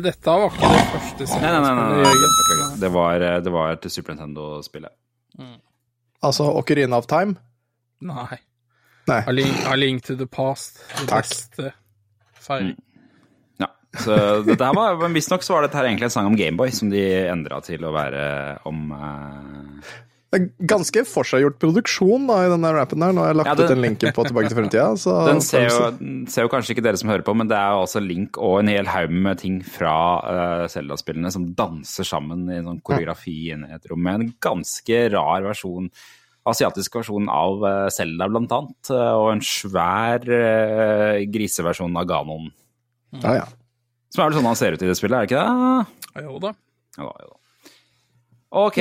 [0.00, 1.74] Men- dette var ikke det første Nei, nei, nei.
[1.76, 4.92] nei, nei, det, var, eh, det var til Super Nintendo-spillet.
[6.22, 7.36] Altså Ocarina of Time.
[8.04, 8.38] Nei.
[9.08, 9.20] Nei.
[9.26, 10.80] A Link, A Link to the Past.
[10.98, 11.24] Det Takk.
[11.28, 11.72] beste
[12.40, 12.76] feiring.
[13.60, 16.36] Ja, så dette her var, men Visstnok så var dette her egentlig en sang om
[16.38, 18.22] Gameboy, som de endra til å være
[18.68, 19.90] om eh,
[20.30, 23.10] Det er ganske forseggjort produksjon da, i denne rappen der.
[23.16, 24.84] Nå har jeg lagt Ja, den- ut en link på Tilbake til fremtida.
[24.94, 25.78] Så Den ser jo,
[26.30, 28.60] ser jo kanskje ikke dere som hører på, men det er jo altså Link og
[28.60, 33.50] en hel haug med ting fra uh, Zelda-spillene som danser sammen i en sånn koreografi
[33.56, 35.88] inne i et rom, med en ganske rar versjon,
[36.46, 42.46] asiatisk versjon av uh, Zelda blant annet, eh, og en svær uh, griseversjon av Ganon.
[43.18, 43.48] ja, ja.
[44.14, 46.22] Som er vel sånn han ser ut i det spillet, er det ikke det?
[46.24, 46.54] Jo da.
[46.98, 47.74] Ja, da, ja, da.
[48.62, 48.80] Ok.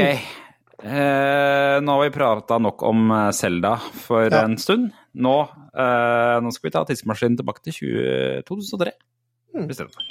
[0.83, 3.75] Eh, nå har vi prata nok om Selda Zelda
[4.05, 4.43] for Ja.
[4.45, 4.91] en stund.
[5.13, 5.41] Nå,
[5.75, 8.91] eh, nå skal vi ta tidsmaskinen tilbake til 20, 2003.
[9.55, 9.67] mm.
[9.67, 10.05] deg.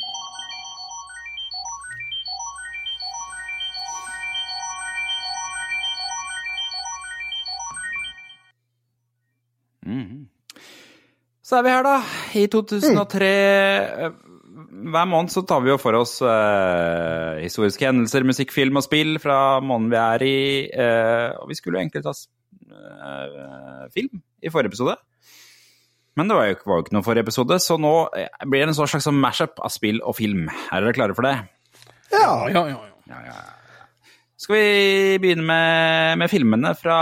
[9.86, 10.28] Mhm.
[11.48, 11.94] Så er vi her, da.
[12.36, 13.28] I 2003
[14.08, 14.24] mm.
[14.92, 19.16] Hver måned så tar vi jo for oss eh, historiske hendelser, musikk, film og spill
[19.22, 20.36] fra måneden vi er i.
[20.70, 24.94] eh, og vi skulle jo egentlig ta eh, film i forrige episode.
[26.18, 28.62] Men det var jo, ikke- var jo ikke noe forrige episode, så nå eh, blir
[28.66, 30.46] det en sånn slags mash-up av spill og film.
[30.70, 31.34] Er dere klare for det?
[32.12, 33.20] Ja, ja, ja.
[33.32, 33.38] ja.
[34.38, 37.00] Skal vi begynne med, med filmene fra,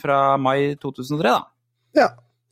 [0.00, 1.40] fra mai 2003, da?
[1.98, 2.08] ja.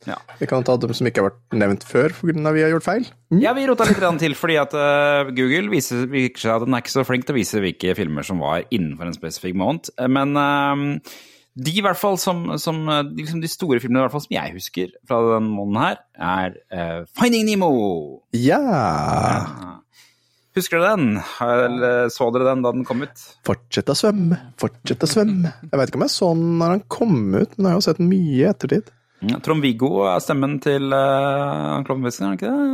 [0.09, 0.17] Ja.
[0.39, 2.53] Vi kan ta dem som ikke har vært nevnt før pga.
[2.55, 3.09] vi har gjort feil.
[3.41, 6.81] Ja, vi rota litt til, fordi at uh, Google viser, virker seg at den er
[6.83, 9.91] ikke så flink til å vise hvilke filmer som var innenfor en spesifikk måned.
[10.01, 11.19] Eh, Men uh,
[11.53, 14.55] de i hvert fall som, som liksom de store filmene i hvert fall som jeg
[14.55, 17.71] husker fra den måneden her, er uh, Finding Nemo.
[18.33, 19.81] Ja!
[20.57, 21.19] Husker dere den?
[21.45, 23.21] Eller så dere den da den kom ut?
[23.47, 25.53] Fortsett å svømme, fortsett å svømme.
[25.69, 27.85] Jeg vet ikke om jeg så den når den kom ut, men jeg har jo
[27.85, 28.89] sett den mye i ettertid.
[29.29, 32.69] Ja, Trond-Viggo er stemmen til uh, Klovnefisken, er han ikke det?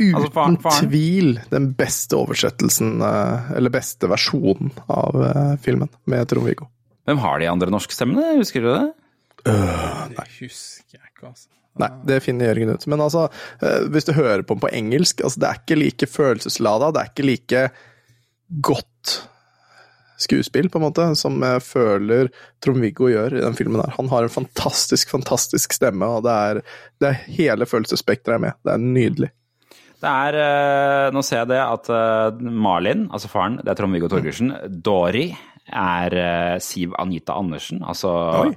[0.00, 0.86] Uten Altså, faren- faren.
[0.88, 6.68] tvil den beste oversettelsen, uh, eller beste versjonen av uh, filmen, med Trond-Viggo.
[7.10, 8.36] Hvem har de andre norske stemmene?
[8.38, 8.92] Husker dere det?
[9.50, 11.48] Nei, Det husker jeg ikke, altså.
[11.80, 12.86] Nei, det finner Jørgen ut.
[12.92, 13.22] Men altså,
[13.62, 17.00] eh, hvis du hører på den på engelsk, altså, det er ikke like følelseslada, det
[17.02, 17.62] er ikke like
[18.68, 19.14] godt
[20.20, 22.30] skuespill, på en måte, som jeg føler
[22.64, 23.92] Trond-Viggo gjør i den filmen der.
[23.96, 26.62] Han har en fantastisk, fantastisk stemme, og det er,
[27.00, 28.58] det er hele følelsesspekteret er med.
[28.66, 29.30] Det er nydelig.
[30.00, 34.08] Det er eh, Nå ser jeg det at eh, Marlin, altså faren, det er Trond-Viggo
[34.12, 34.54] Torgersen.
[34.84, 35.26] Dori
[35.70, 38.12] er eh, Siv Anita Andersen, altså
[38.46, 38.52] Oi.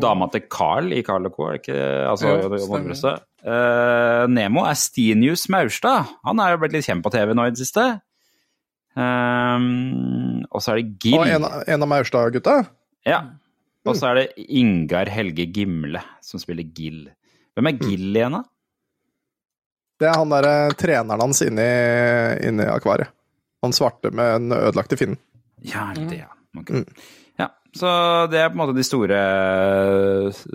[0.00, 1.50] dama til Carl i Carl Co.
[1.50, 2.34] Er ikke altså.
[2.72, 3.18] Brøste.
[3.44, 6.08] Eh, Nemo er Stinius Maurstad.
[6.26, 7.86] Han er jo blitt litt kjent på TV nå i det siste.
[8.98, 11.18] Ehm, og så er det Gill.
[11.20, 12.56] Og en, en av Maurstad-gutta?
[13.06, 13.22] Ja.
[13.88, 17.06] Og så er det Ingar Helge Gimle som spiller Gill.
[17.56, 18.42] Hvem er Gill igjen, da?
[19.98, 21.70] Det er han derre treneren hans inni,
[22.46, 23.10] inni akvariet.
[23.64, 25.18] Han svarte med den ødelagte finnen.
[25.66, 26.28] Ja, det det, ja.
[26.60, 26.84] Okay.
[26.84, 27.08] Mm.
[27.40, 27.88] Ja, så
[28.30, 29.18] det er på en måte de store,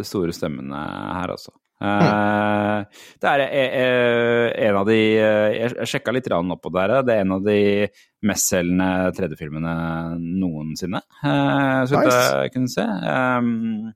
[0.08, 1.52] store stemmene her, altså.
[1.82, 2.84] Eh,
[3.20, 7.00] det er eh, eh, en av de Jeg sjekka litt opp på der.
[7.04, 7.88] Det er en av de
[8.24, 9.74] mestselgende 3D-filmene
[10.22, 12.22] noensinne, så vidt Nice.
[12.46, 12.86] jeg kunne se.
[12.86, 13.92] Um,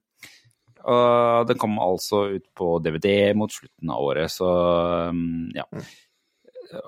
[0.87, 4.49] og den kom altså ut på DVD mot slutten av året, så
[5.11, 5.63] um, ja.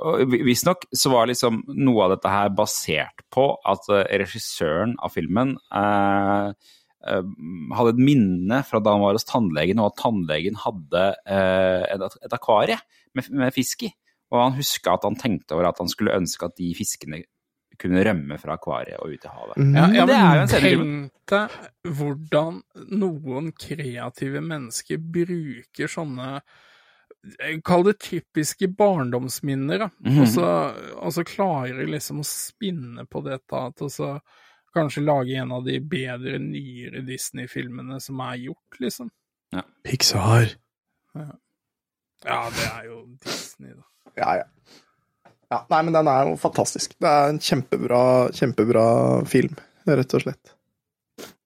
[0.03, 3.87] Og Visstnok så var liksom noe av dette her basert på at
[4.19, 6.51] regissøren av filmen eh,
[6.99, 12.17] hadde et minne fra da han var hos tannlegen, og at tannlegen hadde eh, et,
[12.27, 12.79] et akvarie
[13.15, 13.91] med, med fisk i.
[14.29, 17.23] Og han huska at han tenkte over at han skulle ønske at de fiskene
[17.79, 19.61] kunne rømme fra akvariet og ut i havet.
[19.77, 22.59] Ja, ja, det er men tenk deg hvordan
[22.99, 29.89] noen kreative mennesker bruker sånne eh, Kall det typiske barndomsminner, da.
[30.03, 30.21] Mhm.
[30.23, 30.51] og, så,
[30.99, 34.17] og så klarer de liksom å spinne på dette at og så
[34.76, 39.09] kanskje lage en av de bedre, nyere Disney-filmene som er gjort, liksom.
[39.86, 40.53] Pixar.
[41.15, 43.86] Ja, det er jo Disney, da.
[44.20, 44.45] Ja, ja.
[45.49, 45.59] ja.
[45.72, 46.95] Nei, men den er jo fantastisk.
[46.99, 48.03] Det er en kjempebra,
[48.36, 48.86] kjempebra
[49.30, 49.55] film,
[49.88, 50.55] rett og slett.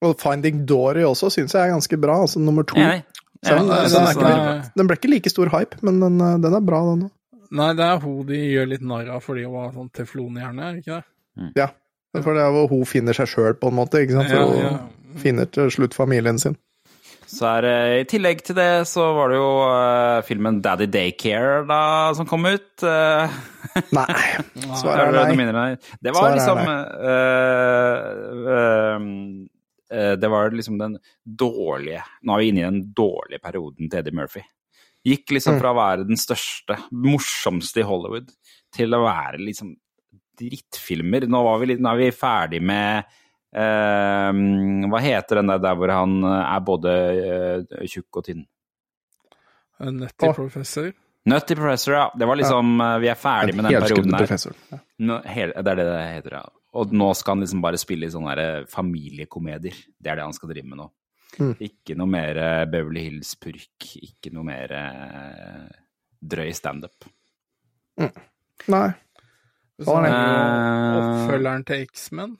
[0.04, 2.78] Og Finding Dory også syns jeg er ganske bra, altså nummer to.
[2.78, 4.34] Den, den, ikke,
[4.78, 7.14] den ble ikke like stor hype, men den, den er bra, den òg.
[7.54, 10.74] Nei, det er hun de gjør litt narr av fordi hun har sånn teflonhjerne, er
[10.74, 11.50] det ikke det?
[11.60, 11.68] Ja.
[12.22, 14.04] For det er hvor hun finner seg sjøl, på en måte.
[14.04, 14.30] ikke sant?
[14.30, 14.76] For Ja,
[15.14, 16.54] hun finner til slutt familien sin.
[17.34, 21.64] Så er det, I tillegg til det så var det jo uh, filmen Daddy Daycare
[21.66, 21.78] da,
[22.14, 22.84] som kom ut.
[22.84, 23.32] Uh,
[23.96, 24.04] Nei.
[24.78, 25.46] Svaret er nei.
[25.46, 25.70] det nei.
[26.04, 26.60] Det var Svaret liksom
[27.10, 27.96] eh,
[28.54, 33.88] eh, eh, Det var liksom den dårlige Nå er vi inne i den dårlige perioden
[33.90, 34.44] til Eddie Murphy.
[35.04, 35.34] Gikk Mm.
[35.36, 38.30] liksom fra å være den største, morsomste i Hollywood,
[38.72, 39.74] til å være liksom
[40.40, 41.28] drittfilmer.
[41.30, 43.06] Nå, var vi litt, nå er vi ferdig med
[43.56, 44.30] uh,
[44.90, 48.44] Hva heter den der, der hvor han er både uh, tjukk og tynn?
[49.82, 50.36] En Nutty oh.
[50.36, 50.92] professor.
[51.24, 52.12] Nutty Professor, ja.
[52.18, 52.98] Det var liksom ja.
[53.00, 54.26] Vi er ferdig med den perioden der.
[54.26, 54.52] professor.
[54.70, 54.78] Ja.
[55.08, 56.44] Nå, hele, det er det det heter, ja.
[56.74, 59.78] Og nå skal han liksom bare spille i sånne familiekomedier.
[59.96, 60.88] Det er det han skal drive med nå.
[61.38, 61.54] Mm.
[61.66, 63.88] Ikke noe mer eh, Beverly Hills-purk.
[64.02, 65.68] Ikke noe mer eh,
[66.34, 67.06] drøy standup.
[68.74, 68.88] Nei.
[69.82, 72.36] Oppfølgeren til X-Men.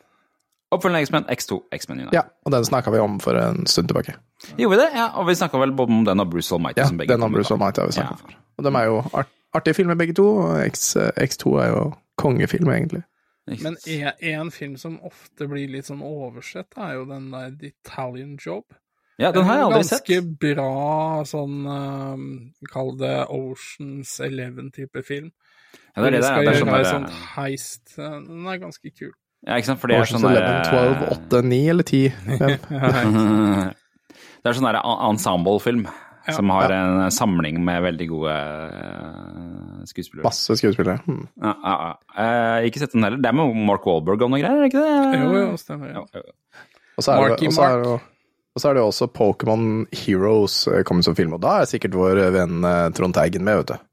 [0.74, 2.16] Oppfølgende X-Men, X2, X-Men United.
[2.16, 4.16] Ja, og den snakka vi om for en stund tilbake.
[4.58, 4.88] Gjorde vi det?
[4.96, 6.80] Ja, og vi snakka vel både om den og Bruce Almighty.
[6.82, 7.54] Ja, som begge den og Bruce.
[7.54, 8.22] Almighty har vi snakket Ja.
[8.26, 8.38] for.
[8.58, 11.82] Og de er jo art artige filmer begge to, og X, X2 er jo
[12.18, 13.02] kongefilm, egentlig.
[13.46, 17.50] Men én en, en film som ofte blir litt sånn oversett, er jo den der
[17.60, 18.64] The Italian Job.
[19.18, 20.06] ja, den har jeg aldri sett.
[20.08, 25.30] Ganske bra sånn um, Kall det Oceans Eleven-type film.
[25.94, 26.40] Ja, det er det det er.
[26.44, 27.84] Det er sånn der, sånt heist.
[27.96, 29.12] Den er ganske kul.
[29.46, 32.12] ja, ikke sant, for det er sånn 11, 12, 8, 9 eller 10.
[34.44, 35.86] Det er sånn der ensemble-film
[36.24, 36.32] Ja.
[36.38, 40.24] som har en samling med veldig gode eh, skuespillere.
[40.24, 40.98] Masse skuespillere.
[41.04, 41.26] Hmm.
[41.40, 41.92] Ja, ja, ja.
[42.24, 43.20] Eh, ikke sett den heller.
[43.20, 45.20] Det er med Mark Wahlberg og noe greier, er det ikke det?
[45.20, 45.90] Jo, jo, stemmer.
[45.92, 46.02] Ja.
[46.96, 47.84] Og så er det, og så er det, Mark.
[47.84, 48.00] jo-
[48.54, 49.66] og så er det jo også Pokémon
[50.04, 53.60] Heroes eh, kommet som film, og da er sikkert vår venn eh, Trond Teigen med,
[53.64, 53.84] vet du.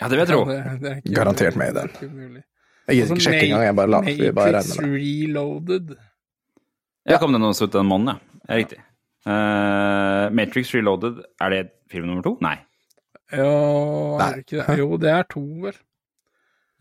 [0.00, 0.40] Ja, det vil jeg tro.
[0.50, 1.88] Ja, det- det er Garantert med i den.
[1.88, 2.44] Det.
[2.88, 5.00] Jeg gidder ikke sjekke engang, jeg bare, la, vi bare Matrix regner med.
[5.02, 5.96] Reloaded.
[7.08, 8.54] Ja, kom den også ut den måneden, ja.
[8.54, 8.78] er riktig.
[9.26, 12.36] Uh, Matrix Reloaded, er det film nummer to?
[12.42, 12.56] Nei.
[13.32, 14.78] Jo, er det ikke det?
[14.78, 15.76] Jo, det er to, vel.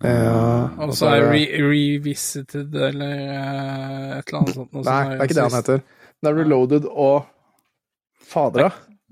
[0.04, 4.72] Ja, Og så er re Revisited eller eh, et eller annet sånt.
[4.74, 5.84] noe Nei, det er ikke det han heter.
[6.22, 7.28] Det er Reloaded og
[8.32, 8.72] Fadera.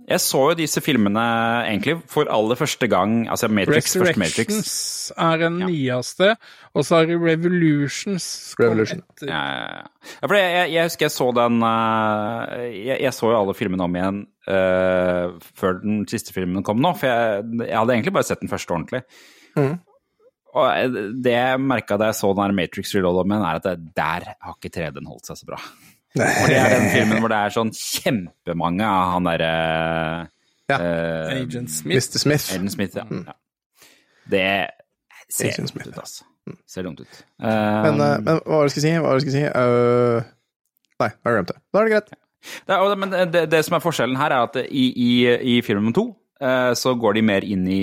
[0.10, 1.24] Jeg så jo disse filmene
[1.68, 4.48] egentlig for aller første gang Altså Matrix, først Matrix.
[4.50, 6.32] Resurrections er den nyeste,
[6.74, 8.26] og så er det Revolutions.
[8.60, 9.04] Revolution.
[9.22, 9.84] Ja, ja, ja.
[10.22, 13.56] Ja, for jeg, jeg, jeg husker jeg så den eh, jeg, jeg så jo alle
[13.58, 18.16] filmene om igjen uh, før den siste filmen kom nå, for jeg, jeg hadde egentlig
[18.18, 19.04] bare sett den første ordentlig.
[19.60, 19.78] Mm.
[20.58, 23.70] Og det jeg merka da jeg så den her Matrix Reload om igjen, er at
[23.70, 25.62] det, der har ikke 3D-en holdt seg så bra.
[26.16, 29.52] For det er den filmen hvor det er sånn kjempemange av han derre
[30.70, 30.78] Ja.
[30.78, 31.96] Uh, Agent Smith.
[31.98, 32.20] Mr.
[32.22, 32.48] Smith.
[32.54, 33.06] Agent Smith, ja.
[33.10, 33.34] ja.
[34.30, 34.46] Det
[35.34, 36.26] ser Agent dumt ut, altså.
[36.70, 37.22] Ser dumt ut.
[37.42, 38.92] Men, uh, men hva var det jeg skulle si?
[38.98, 40.30] Hva var det jeg skulle si?
[41.00, 41.62] Nei, jeg glemte det.
[41.74, 42.10] Da er det greit.
[42.68, 45.12] Det, er- og men det, det som er forskjellen her, er at i, i,
[45.56, 46.04] i film nummer to
[46.44, 47.80] eh, så går de mer inn i,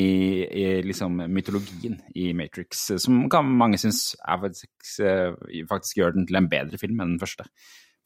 [0.46, 5.02] i liksom mytologien i Matrix, som kan mange synes er faktisk,
[5.72, 7.48] faktisk gjør den til en bedre film enn den første.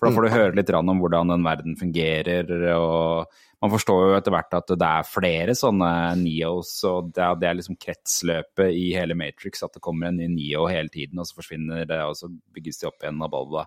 [0.00, 4.14] For da får du høre litt om hvordan den verden fungerer, og man forstår jo
[4.16, 5.90] etter hvert at det er flere sånne
[6.22, 10.64] Neos, og det er, liksom kretsløpet i hele Matrix, at det kommer en ny Neo
[10.72, 13.66] hele tiden, og så forsvinner det, og så bygges de opp igjen, og bla, bla.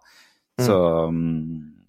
[0.65, 0.79] Så
[1.13, 1.83] mm,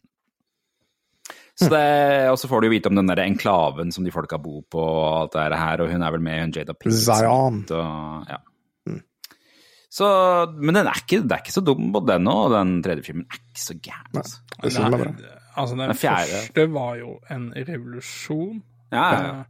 [1.55, 4.41] så det, og så får du jo vite om den der enklaven som de folka
[4.43, 7.63] bor på, og alt det her, og hun er vel med, i Jada Pinkett Zion.
[7.71, 8.41] Og, ja.
[9.95, 10.07] Så,
[10.59, 13.27] men den er ikke, det er ikke så dum, både den og den tredje filmen
[13.31, 14.11] er ikke så gæren.
[14.19, 14.41] Altså.
[14.59, 15.41] Det er.
[15.55, 18.63] Altså, den Den første var jo en revolusjon.
[18.91, 19.29] Ja, ja.
[19.41, 19.45] Eh,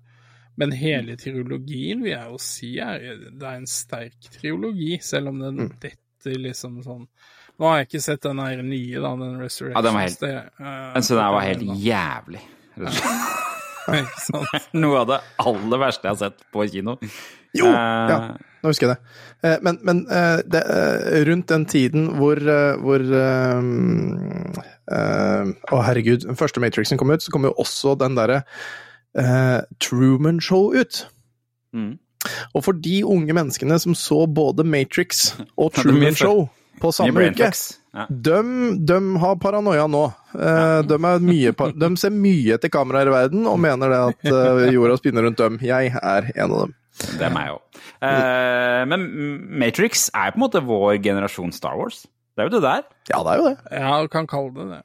[0.57, 2.99] Men hele trilogien vil jeg jo si er,
[3.33, 5.71] det er en sterk trilogi, selv om den Mm.
[5.83, 7.09] detter liksom sånn
[7.59, 9.77] Nå har jeg ikke sett den her nye, da, den Resurrection.
[9.77, 12.41] Ja, den var helt- det, uh, så den var helt jævlig.
[14.83, 16.97] Noe av det aller verste jeg har sett på kino.
[17.55, 17.71] Jo!
[17.71, 18.19] Eh, Ja,
[18.65, 19.15] nå husker jeg det.
[19.45, 23.61] Eh, Men, men eh, det, eh, rundt den tiden hvor, eh, hvor eh,
[24.91, 26.25] eh, Å, herregud.
[26.29, 28.43] Den første Matrixen kom ut, så kom jo også den derre
[29.17, 31.05] eh, Truman Show ut.
[31.75, 31.95] Mm.
[32.57, 36.47] Og for de unge menneskene som så både Matrix og Truman Show
[36.81, 37.51] på samme uke.
[37.95, 38.09] Ja.
[38.11, 38.39] de,
[38.83, 40.07] de har paranoia nå.
[40.35, 41.53] Eh, de, mye,
[41.85, 45.39] de ser mye etter kameraer i verden og mener det at eh, jorda spinner rundt
[45.39, 45.61] dem.
[45.63, 46.75] Jeg er en av dem.
[46.95, 47.83] Det er meg òg.
[48.91, 49.07] men
[49.59, 52.05] Matrix er på en måte vår generasjon Star Wars.
[52.37, 52.83] Det er jo det der.
[53.11, 53.57] Ja, det er jo det.
[53.81, 54.83] Ja, du kan kalle det det.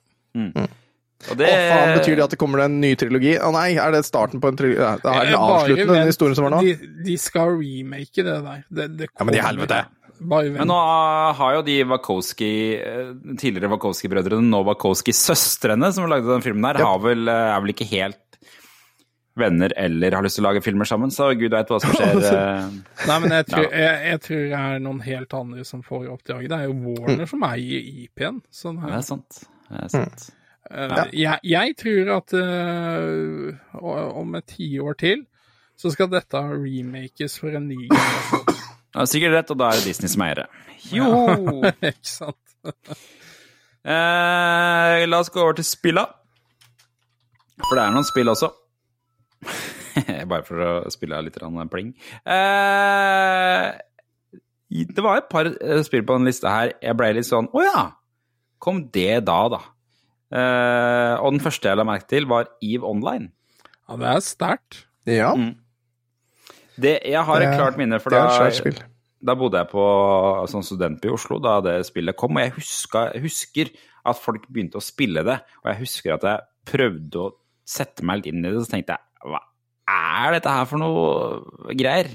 [1.30, 3.34] Og Å, faen, Betyr det at det kommer en ny trilogi?
[3.44, 4.80] Å nei, er det starten på en trilogi?
[4.80, 6.62] Det er den Eh, avsluttende, den historien som var nå?
[6.64, 8.62] De, de skal remake det der.
[8.72, 9.82] Det, det Ja, men i helvete.
[10.20, 10.78] Men nå
[11.36, 16.88] har jo de Wachowski, eh, tidligere Wachowski-brødrene, nå Wachowski-søstrene, som lagde den filmen der, Ja.
[16.94, 18.18] har vel, eh, er vel ikke helt
[19.40, 22.20] venner eller har lyst til å lage filmer sammen, så gud veit hva som skjer.
[22.32, 22.74] eh.
[23.08, 26.50] Nei, men jeg tror, jeg, jeg tror det er noen helt andre som får oppdraget.
[26.52, 28.42] Det er jo Warner som eier IP-en.
[28.52, 29.42] Sånn Det er sant.
[29.70, 30.30] Det er sant.
[30.70, 35.24] Eh, jeg, jeg tror at uh, om et tiår til
[35.80, 38.46] så skal dette remakes for en ny generasjon.
[38.90, 40.46] Du har sikkert rett, og da er det Disney som eier det.
[40.98, 41.10] Jo!
[41.92, 42.56] Ikke sant?
[43.86, 46.08] uh, la oss gå over til spilla.
[47.68, 48.50] For det er noen spill også.
[50.32, 51.40] Bare for å spille av litt
[51.72, 51.94] pling.
[52.26, 53.68] Eh,
[54.70, 56.74] det var et par eh, spill på den lista her.
[56.82, 57.86] Jeg ble litt sånn Å ja!
[58.60, 59.62] Kom det da, da?
[60.30, 63.32] Eh, og den første jeg la merke til, var Eve Online.
[63.88, 64.84] Ja, det er sterkt.
[65.10, 65.56] Ja, Mm.
[66.80, 68.22] Det, jeg har et klart minne, for da,
[69.20, 69.86] da bodde jeg på
[70.48, 73.72] sånn studentby i Oslo da det spillet kom, og jeg huska, husker
[74.08, 77.34] at folk begynte å spille det, og jeg husker at jeg prøvde å
[77.68, 79.42] sette meg litt inn i det, så tenkte jeg hva
[79.90, 82.12] er dette her for noe greier?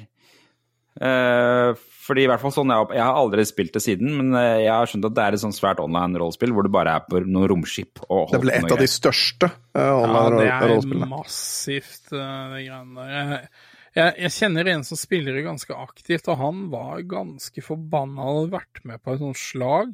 [0.95, 4.65] Eh, fordi i hvert fall sånn, jeg, jeg har aldri spilt det siden, men eh,
[4.67, 7.23] jeg har skjønt at det er et sånn svært online-rollespill hvor du bare er på
[7.25, 12.21] noen romskip og Det ble et av de største uh, Ja, det er massivt, det
[12.21, 13.15] de greiene der.
[13.15, 13.51] Jeg,
[13.95, 18.21] jeg, jeg kjenner en som spiller det ganske aktivt, og han var ganske forbanna.
[18.21, 19.93] Han hadde vært med på et sånt slag.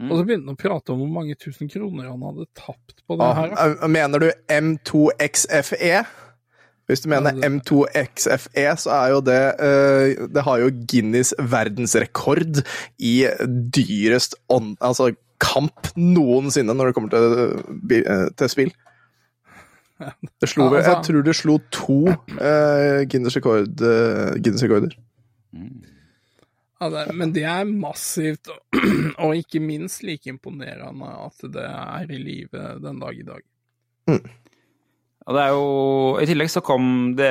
[0.00, 0.08] Mm.
[0.10, 3.18] Og så begynte han å prate om hvor mange tusen kroner han hadde tapt på
[3.20, 3.52] det her.
[3.54, 6.00] Ah, mener du M2XFE?
[6.86, 12.60] Hvis du mener M2XFE, E, så er jo det eh, Det har jo Guinness verdensrekord
[13.00, 13.14] i
[13.72, 18.74] dyrest on, altså kamp noensinne når det kommer til, eh, til spill.
[20.40, 24.96] Det slo, altså- jeg tror det slo to eh, Guinness, rekord, eh, Guinness rekorder.
[27.14, 28.48] Men det er massivt,
[29.22, 33.40] og, ikke minst like imponerende at det er i live den dag i dag.
[35.24, 35.68] Og det er jo
[36.20, 37.30] I tillegg så kom det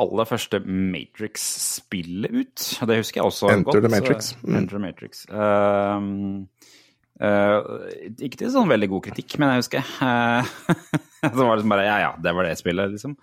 [0.00, 2.64] aller første Matrix-spillet ut.
[2.80, 3.82] Og det husker jeg også Enter godt.
[3.84, 4.24] the Matrix.
[4.30, 4.56] så- Mm.
[4.56, 5.26] Enter the Matrix.
[5.28, 6.48] Um,
[7.20, 7.60] uh,
[8.18, 10.42] ikke til sånn veldig god kritikk, men jeg husker uh,
[11.22, 13.16] Det var liksom bare Ja, ja, det var det spillet, liksom.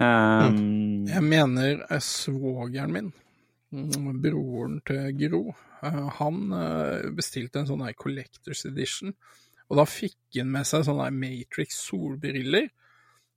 [0.00, 3.12] Um, Jeg mener eh, svogeren min,
[3.74, 9.14] mm, broren til Gro, uh, han eh, bestilte en sånn her Collectors Edition.
[9.70, 12.68] Og da fikk han med seg sånne Matrix solbriller.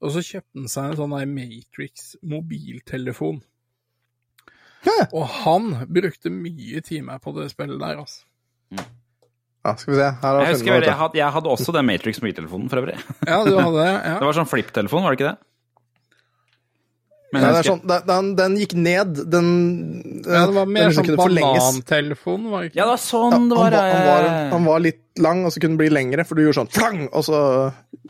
[0.02, 3.42] Og så kjøpte han seg en sånn her Matrix mobiltelefon.
[5.14, 8.26] Og han brukte mye timer på det spillet der, altså.
[9.62, 10.08] Ja, skal vi se.
[10.24, 12.98] Her jeg husker jeg, hadde, jeg hadde også den Matrix mobiltelefonen, for øvrig.
[13.28, 13.92] Ja, du hadde det?
[13.94, 14.16] Ja.
[14.24, 15.51] Det var sånn flip-telefon, var det ikke det?
[17.32, 19.20] Men Ja, det er sånn, den, den, den gikk ned.
[19.32, 19.52] Den,
[20.26, 22.80] Ja, det var mer sånn banantelefon, var det ikke?
[22.82, 23.72] Ja, det var sånn Ja, det han, var.
[23.72, 26.36] var, han, var, eh, han var litt lang, og så kunne den bli lengre, for
[26.36, 27.40] du gjorde sånn flang, og så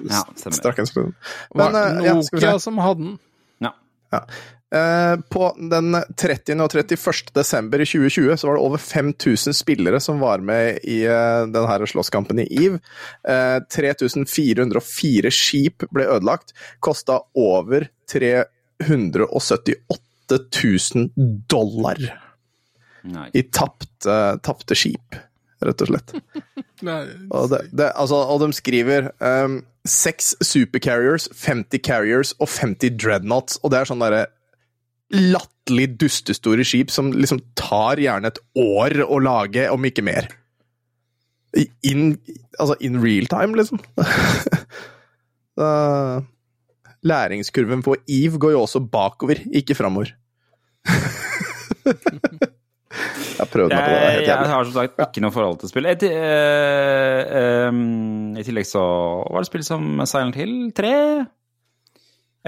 [0.10, 1.12] Ja, strakk seg.
[1.54, 2.66] Var Men, eh, ja, skal vi Nokia se.
[2.66, 3.20] som hadde den.
[3.62, 3.72] Ja.
[4.16, 4.24] ja.
[5.30, 6.62] på den 30.
[6.64, 7.32] og 31.
[7.36, 12.40] desember i 2020 så var det over 5000 spillere som var med i denne slåsskampen
[12.40, 12.80] i EVE.
[13.28, 16.56] Eh, 3404 skip ble ødelagt.
[16.80, 17.90] Kosta over
[18.88, 21.10] 378 000
[21.52, 22.00] dollar
[23.04, 23.28] Nei.
[23.34, 24.16] i tapte,
[24.46, 25.18] tapte skip,
[25.66, 26.14] rett og slett.
[26.88, 32.96] Nei, Og, det, det, altså, og de skriver um, seks supercarriers, 50 carriers og 50
[33.02, 33.60] dreadnoughts.
[33.62, 34.24] Og det er sånn derre
[35.12, 40.30] latterlig dustestore skip som liksom tar gjerne et år å lage, om ikke mer.
[41.84, 42.14] In,
[42.56, 43.82] altså in real time, liksom.
[45.60, 46.22] Da-
[47.08, 50.14] læringskurven på Eve går jo også bakover, ikke framover.
[53.42, 54.02] Jeg prøvd meg på det.
[54.02, 55.88] Jeg, jeg har som sagt ikke noe forhold til spill.
[55.90, 58.84] I, uh, um, I tillegg så
[59.26, 60.92] var det spill som Silent Hill 3.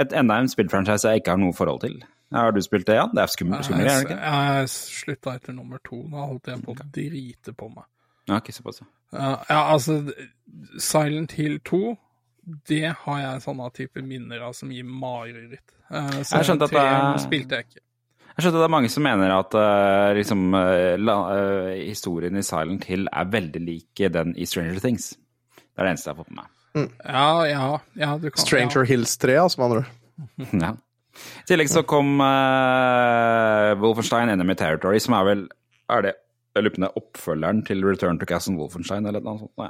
[0.03, 1.97] Et enda en spillfranchise jeg ikke har noe forhold til.
[2.33, 3.11] Har du spilt det, Jan?
[3.13, 4.19] Det er skummelt, er det ikke?
[4.19, 5.99] Jeg slutta etter nummer to.
[6.09, 7.85] Da holdt jeg på å drite på meg.
[8.29, 8.81] Ja, ikke såpass.
[9.13, 9.99] Ja, ja, altså
[10.81, 11.81] Silent Hill 2,
[12.43, 15.63] det har jeg sånne type minner av som gir mareritt.
[15.89, 17.83] Uh, Jeg skjønte at det- spilte jeg ikke.
[18.33, 22.41] Jeg skjønner det er mange som mener at uh, liksom, eh, la, uh, historien i
[22.41, 25.11] Silent Hill er veldig lik den i Stranger Things.
[25.55, 26.89] Det er det eneste jeg har fått med meg.
[27.05, 27.67] Ja, ja,
[28.01, 29.91] ja, du kan Stranger Hills 3, altså, med andre ord.
[30.65, 30.73] Ja.
[31.13, 35.43] I tillegg så kom uh, Wolfenstein Enemy Territory, som er vel
[35.93, 36.13] er det
[36.53, 39.53] jeg lurer på om det er oppfølgeren til Return to Castle Wolfenstein eller noe sånt.
[39.61, 39.69] Nei.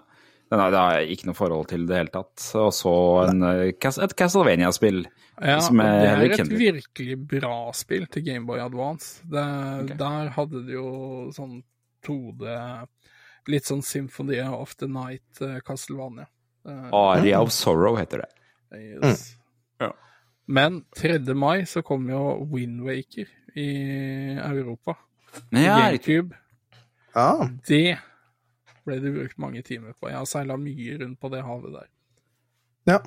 [0.54, 2.42] Den har, det har jeg ikke noe forhold til i det hele tatt.
[2.62, 2.92] Og så
[3.24, 5.00] en, eh, et Castlevania-spill.
[5.42, 6.54] Ja, Som er det er et kjent.
[6.60, 9.24] virkelig bra spill til Gameboy Advance.
[9.26, 9.46] Det,
[9.82, 9.98] okay.
[9.98, 10.90] Der hadde du jo
[11.34, 11.64] sånn
[12.06, 12.46] 2D
[13.50, 16.30] Litt sånn Symphony of the Night eh, Castlevania.
[16.70, 18.30] Eh, Aria of Sorrow heter det.
[19.02, 19.26] yes.
[19.82, 19.90] Ja.
[20.48, 21.18] Men 3.
[21.34, 22.22] mai så kom jo
[22.54, 23.26] Windwaker
[23.58, 24.96] i Europa.
[25.50, 25.90] Ja.
[25.90, 26.38] GameCube.
[27.16, 27.50] Ja.
[27.68, 27.98] Det
[28.88, 30.10] ble det brukt mange timer på.
[30.12, 31.92] Jeg har seila mye rundt på det havet der.
[32.94, 33.04] ja.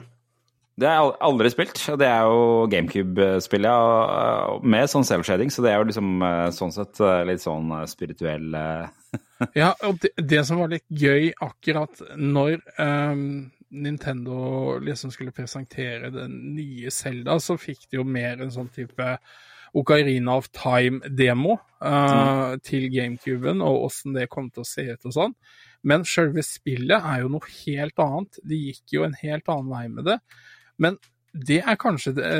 [0.76, 5.62] Det har jeg aldri spilt, og det er jo GameCube-spillet ja, med sånn self-shading, så
[5.64, 8.58] det er jo liksom eh, sånn sett eh, litt sånn eh, spirituell
[9.56, 13.24] Ja, og det, det som var litt gøy akkurat når um,
[13.72, 19.16] Nintendo liksom skulle presentere den nye Zelda, så fikk de jo mer en sånn type
[19.76, 25.16] Ocarina of Time-demo eh, til GameCuben, og åssen det kom til å se ut og
[25.16, 25.34] sånn.
[25.86, 28.40] Men selve spillet er jo noe helt annet.
[28.42, 30.18] De gikk jo en helt annen vei med det.
[30.82, 30.98] Men
[31.36, 32.30] det er kanskje det,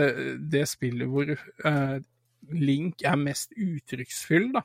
[0.51, 1.97] det spillet hvor uh,
[2.53, 4.62] Link er mest uttrykksfull, da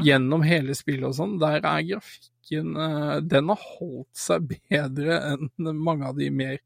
[0.00, 5.50] gjennom hele spillet og sånn, der er grafikken uh, Den har holdt seg bedre enn
[5.76, 6.60] mange av de mer,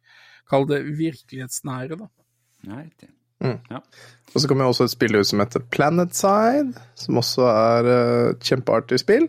[0.48, 2.10] kall det, virkelighetsnære, da.
[2.66, 3.10] Ja, riktig.
[3.46, 8.36] Og så kommer jo også et spill ut som heter Planetside, som også er uh,
[8.40, 9.28] kjempeartig spill.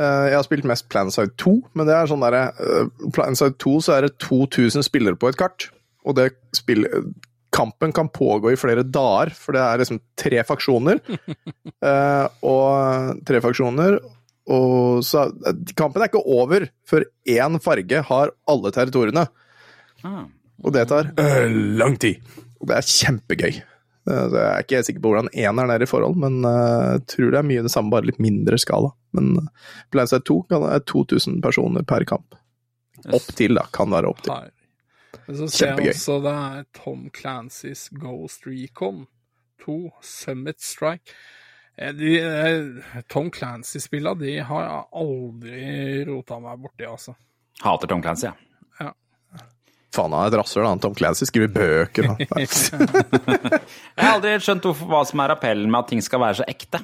[0.00, 3.74] Eh, jeg har spilt mest Planetside 2, men det er sånn derre uh, Planetside 2
[3.84, 5.68] så er det 2000 spillere på et kart,
[6.06, 7.12] og det spillet
[7.52, 11.02] Kampen kan pågå i flere dager, for det er liksom tre faksjoner.
[11.82, 13.96] Eh, og tre faksjoner,
[14.54, 15.24] og så
[15.74, 19.24] Kampen er ikke over før én farge har alle territoriene.
[20.06, 20.22] Ah.
[20.62, 22.22] Og det tar øh, lang tid.
[22.62, 23.58] Og det er kjempegøy.
[24.10, 26.88] Eh, så Jeg er ikke helt sikker på hvordan eneren er i forhold, men eh,
[26.96, 28.92] jeg tror det er mye det samme, bare litt mindre skala.
[29.12, 29.48] Men uh,
[29.92, 32.38] Planeside 2 kan være 2000 personer per kamp.
[33.12, 33.66] Opp til, da.
[33.74, 34.52] Kan være opp til.
[35.26, 39.04] Men så ser jeg også det er Tom Clancys Ghost Recon
[39.66, 41.12] 2, Summit Strike.
[41.76, 47.14] Eh, De, eh, Tom Clancy-spilla, de har jeg aldri rota meg borti, altså.
[47.62, 48.34] Hater Tom Clancy, ja.
[49.92, 50.80] Faen, han er et rasshøl, han.
[50.80, 52.08] Tom Clancy skriver bøker.
[52.12, 52.22] Han.
[52.32, 56.80] Jeg har aldri skjønt hva som er appellen med at ting skal være så ekte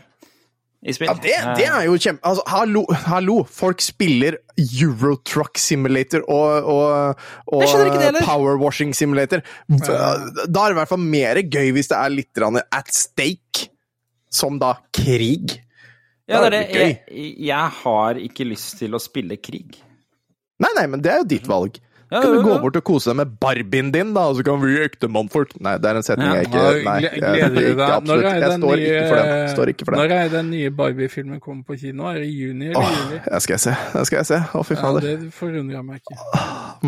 [0.79, 1.09] i spill.
[1.11, 2.23] Ja, det, det er jo kjempe...
[2.29, 3.39] Altså, hallo, hallo!
[3.51, 8.29] Folk spiller Eurotruck Simulator og, og, og Jeg skjønner ikke det heller.
[8.29, 9.43] Power Washing Simulator.
[9.73, 13.73] Da er det i hvert fall mer gøy hvis det er litt at stake,
[14.31, 15.59] som da krig.
[16.29, 16.63] ja, det er det.
[16.77, 19.81] Jeg, jeg har ikke lyst til å spille krig.
[20.59, 21.79] Nei, nei, men det er jo ditt valg.
[22.09, 24.57] Ja, kan du gå bort og kose deg med barbien din, da, og så kan
[24.63, 25.51] vi bli ektemannfolk?
[25.61, 28.25] Nei, det er en setning jeg ikke Nei, jeg, absolutt.
[28.31, 29.51] Er Jeg står ikke for den.
[29.53, 30.01] Står ikke for den.
[30.01, 32.07] Når er den nye Barbie-filmen kommer på kino?
[32.09, 33.21] Er det i juni eller Åh, juli?
[33.27, 33.75] det skal jeg se.
[33.93, 34.41] Det skal jeg se.
[34.57, 35.05] Å, fy fader.
[35.11, 36.19] Ja, det forundrer jeg meg ikke.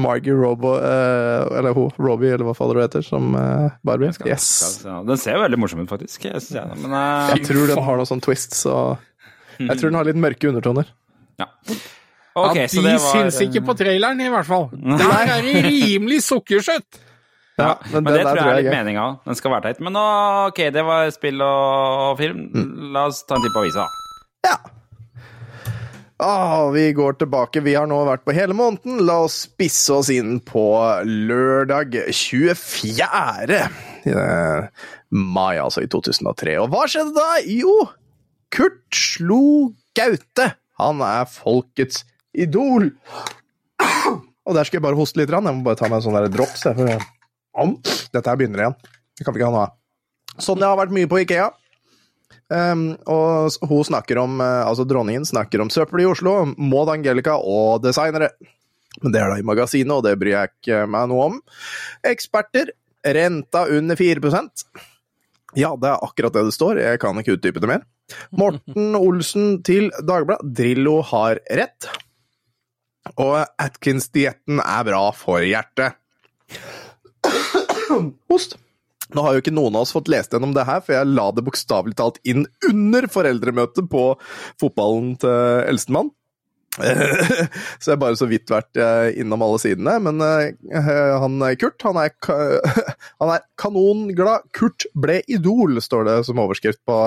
[0.07, 4.15] Margie Robo, eh, eller hun, Robbie, eller hva fader det heter, som eh, Barbie.
[4.25, 4.49] Yes.
[4.89, 6.25] Ja, Den ser veldig morsom ut, faktisk.
[6.31, 8.97] Jeg jeg, men, eh, Jeg tror den har noen sånn twists, og
[9.61, 10.89] jeg tror den har litt mørke undertoner.
[11.41, 11.53] ja.
[12.39, 14.69] Ok, at de var syns ikke på traileren, i hvert fall.
[14.73, 17.01] Der er det rimelig sukkersøtt!
[17.61, 19.07] Ja, Men, men det tror jeg tror er litt meninga.
[19.27, 19.81] Den skal være teit.
[19.85, 20.05] Men nå,
[20.49, 22.45] ok, det var spill og film.
[22.95, 23.85] La oss ta en titt på avisa.
[24.47, 24.55] Ja.
[26.21, 27.61] Ah, vi går tilbake.
[27.65, 29.03] Vi har nå vært på hele måneden.
[29.09, 30.65] La oss spisse oss inn på
[31.09, 33.61] lørdag 24.
[34.09, 36.59] eh, mai, altså i 2003.
[36.61, 37.29] Og hva skjedde da?
[37.49, 37.75] Jo,
[38.53, 39.43] Kurt slo
[39.97, 40.53] Gaute.
[40.81, 42.05] Han er folkets
[42.35, 42.91] idol.
[43.81, 45.31] Og der skal jeg bare hoste litt.
[45.31, 46.67] Jeg må bare ta meg en sånn der drops.
[46.67, 48.79] Dette her begynner igjen.
[49.19, 49.77] Det kan vi ikke ha noe av.
[50.41, 51.51] Sonja har vært mye på Ikea.
[52.51, 57.37] Um, og hun snakker om, eh, altså dronningen snakker om søppel i Oslo, Maud Angelica
[57.39, 58.33] og designere.
[59.05, 61.41] Men det er da i magasinet, og det bryr jeg ikke meg noe om.
[62.07, 62.75] Eksperter.
[63.01, 64.67] Renta under 4%
[65.57, 66.83] Ja, det er akkurat det det står.
[66.85, 67.87] Jeg kan ikke utdype det mer.
[68.37, 70.51] Morten Olsen til Dagbladet.
[70.59, 71.89] Drillo har rett.
[73.19, 75.99] Og Atkins-dietten er bra for hjertet.
[78.31, 78.57] Host.
[79.11, 81.27] Nå har jo ikke noen av oss fått lest gjennom det her, for jeg la
[81.35, 84.05] det bokstavelig talt inn under foreldremøtet på
[84.61, 86.13] fotballen til eldstemann.
[87.83, 89.97] Så jeg har bare så vidt vært eh, innom alle sidene.
[90.05, 90.79] Men eh,
[91.19, 92.15] han Kurt, han er,
[93.21, 94.47] han er kanonglad.
[94.55, 97.01] Kurt ble idol, står det som overskrift på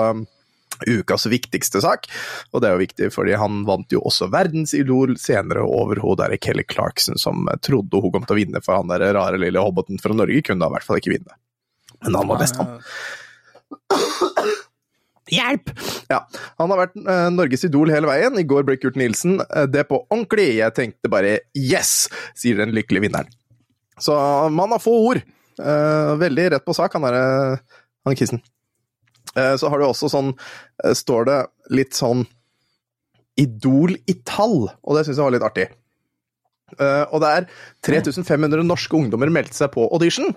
[0.86, 2.08] ukas viktigste sak.
[2.52, 6.36] Og det er jo viktig, fordi han vant jo også verdensidol senere over hun der
[6.38, 10.00] Kelly Clarkson, som trodde hun kom til å vinne, for han der rare lille hobboten
[10.02, 11.38] fra Norge kunne da i hvert fall ikke vinne.
[12.04, 12.78] Men han var best, han.
[15.32, 15.70] Hjelp!
[16.12, 16.18] Ja,
[16.60, 18.36] Han har vært uh, Norges idol hele veien.
[18.36, 20.50] I går ble Kurt Nilsen uh, det på ordentlig.
[20.58, 23.30] Jeg tenkte bare yes, sier den lykkelige vinneren.
[24.00, 24.14] Så
[24.52, 25.22] man har få ord.
[25.54, 27.24] Uh, veldig rett på sak, han derre
[28.04, 28.42] han kissen.
[29.34, 30.34] Eh, så har du også sånn
[30.84, 31.38] eh, Står det
[31.74, 32.26] litt sånn
[33.40, 35.64] Idol i tall, og det syns jeg var litt artig.
[36.78, 37.46] Uh, og det er
[37.86, 40.30] 3500 norske ungdommer meldte seg på audition.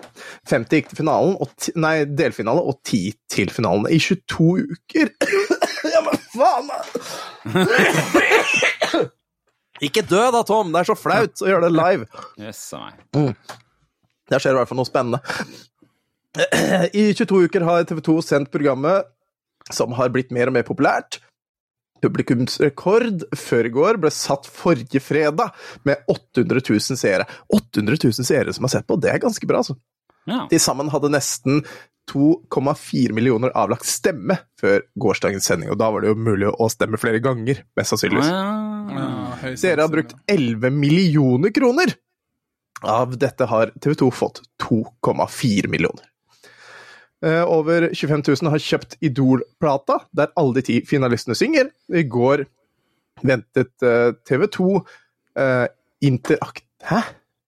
[0.50, 3.86] 50 gikk til finalen, og ti, nei, delfinale, og 10 til finalen.
[3.90, 5.12] I 22 uker
[5.94, 6.68] Ja, men faen!
[6.68, 6.76] da!
[9.86, 10.74] Ikke dø da, Tom!
[10.74, 12.26] Det er så flaut å gjøre det live.
[12.42, 12.94] Jøss a meg.
[14.28, 15.22] Der skjer det i hvert fall noe spennende.
[16.92, 19.08] I 22 uker har TV 2 sendt programmet
[19.74, 21.20] som har blitt mer og mer populært.
[22.02, 25.50] Publikumsrekord før i går ble satt forrige fredag
[25.88, 27.26] med 800 000 seere.
[27.50, 29.76] 800 000 seere som har sett på, det er ganske bra, altså.
[30.28, 30.44] Ja.
[30.50, 31.62] De sammen hadde nesten
[32.12, 37.00] 2,4 millioner avlagt stemme før gårsdagens sending, og da var det jo mulig å stemme
[37.00, 38.30] flere ganger, mest sannsynligvis.
[38.30, 38.68] Ja.
[38.88, 41.92] Ja, Dere har brukt 11 millioner kroner.
[42.88, 46.06] Av dette har TV 2 fått 2,4 millioner.
[47.24, 51.70] Eh, Over 25 000 har kjøpt Idol-plata, der alle de ti finalistene synger.
[51.90, 52.44] I går
[53.26, 53.74] ventet
[54.28, 54.68] TV 2
[56.06, 56.64] interakt...
[56.86, 57.00] Hæ?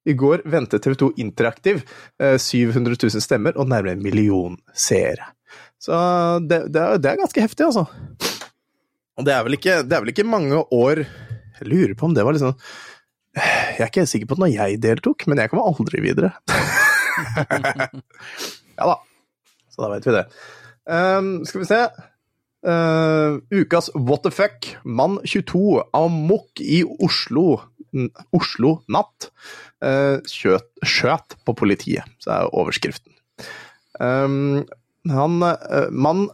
[0.09, 1.83] I går ventet TV 2 Interaktiv
[2.19, 5.27] eh, 700 000 stemmer og nærmere en million seere.
[5.81, 5.93] Så
[6.45, 7.85] det, det, er, det er ganske heftig, altså.
[9.21, 12.25] Og det er ikke, det er vel ikke mange år Jeg lurer på om det
[12.25, 12.55] var liksom
[13.37, 16.31] Jeg er ikke helt sikker på når jeg deltok, men jeg kommer aldri videre.
[18.79, 18.97] ja da.
[19.81, 20.25] Da vet vi det.
[20.91, 21.81] Um, skal vi se
[22.69, 24.69] uh, Ukas what the fuck.
[24.85, 27.61] Mann 22 amok i Oslo.
[28.37, 29.31] Oslo natt.
[29.81, 33.15] Uh, skjøt på politiet, så er overskriften.
[34.01, 34.67] Um,
[35.09, 36.29] han uh, Mann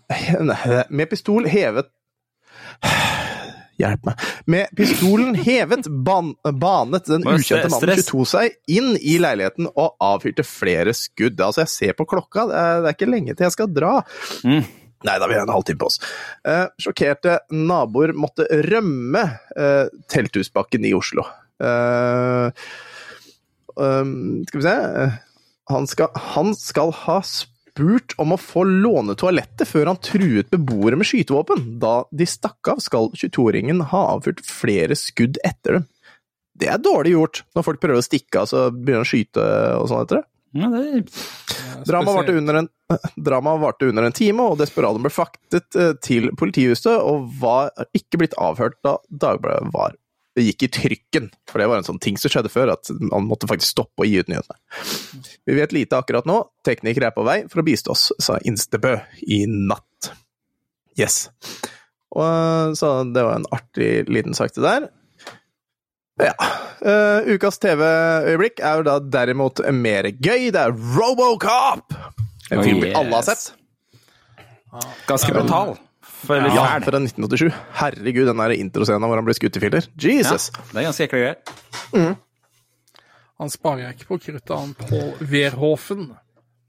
[0.90, 1.92] med pistol hevet
[3.81, 4.24] Hjelp meg.
[4.49, 10.47] Med pistolen hevet ban banet den ukjente mannen 22 seg inn i leiligheten og avfyrte
[10.49, 11.41] flere skudd.
[11.41, 13.93] Altså, jeg ser på klokka, det er, det er ikke lenge til jeg skal dra.
[14.47, 14.64] Mm.
[15.07, 16.01] Nei, da vi har ha en halvtime på oss.
[16.49, 21.27] Eh, sjokkerte naboer måtte rømme eh, Telthusbakken i Oslo.
[21.61, 22.64] Eh,
[23.77, 24.16] um,
[24.49, 25.20] skal vi se eh,
[25.72, 27.56] han skal, han skal ha spurt
[28.22, 31.79] om å få låne toalettet før han truet beboere med skytevåpen.
[31.83, 35.87] Da de stakk av, skal 22-åringen ha avfyrt flere skudd etter dem.
[36.57, 39.45] Det er dårlig gjort, når folk prøver å stikke av, så begynner å skyte
[39.77, 40.27] og sånn etter det.
[40.57, 41.05] Ja, det
[41.85, 42.70] Dramaet varte under, en-
[43.29, 48.22] dramaet varte under en time, og desperadoen ble fraktet eh, til politihuset og var ikke
[48.22, 49.93] blitt avhørt da Dagbladet var
[50.37, 53.24] det gikk i trykken, for det var en sånn ting som skjedde før, at man
[53.28, 54.59] måtte faktisk stoppe å gi ut nyhetene.
[55.49, 58.99] Vi vet lite akkurat nå, teknikere er på vei for å bistå oss, sa Instebø
[59.24, 60.11] i natt.
[61.01, 61.26] Yes.
[62.16, 64.91] Og, så det var en artig liten sak til der.
[66.20, 66.37] Ja.
[66.80, 70.51] Uh, ukas TV-øyeblikk er jo da derimot mer gøy.
[70.53, 71.97] Det er Robocop!
[72.53, 73.51] En film vi alle har sett.
[75.09, 75.76] Ganske brutal.
[76.29, 76.85] Litt Ja, fæl.
[76.89, 77.55] fra 1987.
[77.81, 79.87] Herregud, den der introscenen hvor han blir skutt i filler.
[80.01, 80.51] Ja, Jesus!
[80.72, 82.16] det er ganske ekle greier.
[83.37, 86.07] Han sparer ikke på kruttet, han på Verhofen.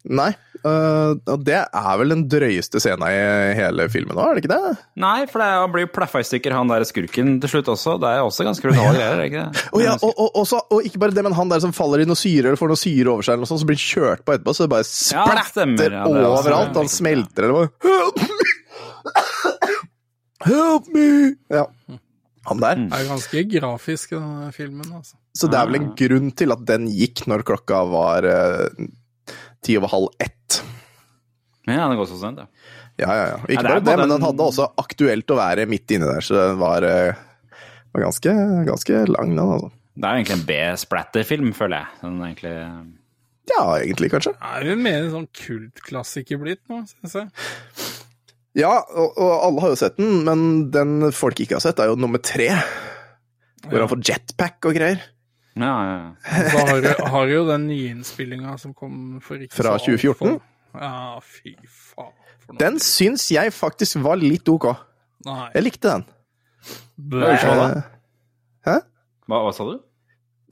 [0.08, 0.30] Nei,
[0.64, 4.54] eh, og det er vel den drøyeste scenen i hele filmen nå, er det ikke
[4.54, 4.76] det?
[5.04, 7.72] Nei, for det er, han blir jo plaffa i stykker, han der skurken til slutt
[7.74, 7.98] også.
[8.00, 9.66] Det er også ganske brutale greier, er det ikke det?
[9.74, 12.08] Og, ja, og, og, også, og ikke bare det, men han der som faller i
[12.08, 14.24] noe syre eller får noe syre over seg, eller noe sånt, så blir han kjørt
[14.24, 15.98] på etterpå, så det bare Ja, splatter stemmer.
[16.00, 16.80] Ja, det er overalt.
[16.84, 18.40] Han smelter eller noe.
[20.46, 21.36] Help me!
[21.50, 21.66] Ja.
[22.48, 22.76] Han der.
[22.80, 24.86] Det er ganske grafisk, den filmen.
[24.96, 25.16] altså.
[25.36, 28.86] Så det er vel en grunn til at den gikk når klokka var eh,
[29.66, 30.62] ti over halv ett.
[31.68, 32.48] Ja, det går så sent, ja.
[32.98, 33.40] Ja, ja, ja.
[33.52, 36.34] Ikke bare det, men den- den hadde også aktuelt å være midt inni der, så
[36.40, 37.14] den var, eh,
[37.94, 38.32] var ganske,
[38.66, 39.72] ganske lang, den, altså.
[39.98, 41.88] Det er egentlig en B-splatter-film, føler jeg.
[42.02, 42.56] Den er egentlig...
[43.48, 44.34] Ja, egentlig, kanskje.
[44.38, 47.30] Det er jo mer en sånn kultklassiker blitt nå, syns jeg.
[48.58, 50.42] Ja, og, og alle har jo sett den, men
[50.74, 52.48] den folk ikke har sett, er jo nummer tre.
[53.68, 55.02] Hvor han får jetpack og greier.
[55.58, 56.42] Ja, ja, ja.
[56.52, 60.38] Så har du har jo den nyinnspillinga som kom for ikke Fra 2014?
[60.38, 62.14] altfor- Ja, fy faen.
[62.46, 62.58] for.
[62.62, 64.68] Den syns jeg faktisk var litt ok.
[65.26, 65.48] Nei.
[65.56, 66.06] Jeg likte den.
[66.98, 67.32] Blæ.
[67.34, 67.82] Eh,
[68.68, 68.76] Hæ?
[69.28, 69.80] Hva, hva sa du?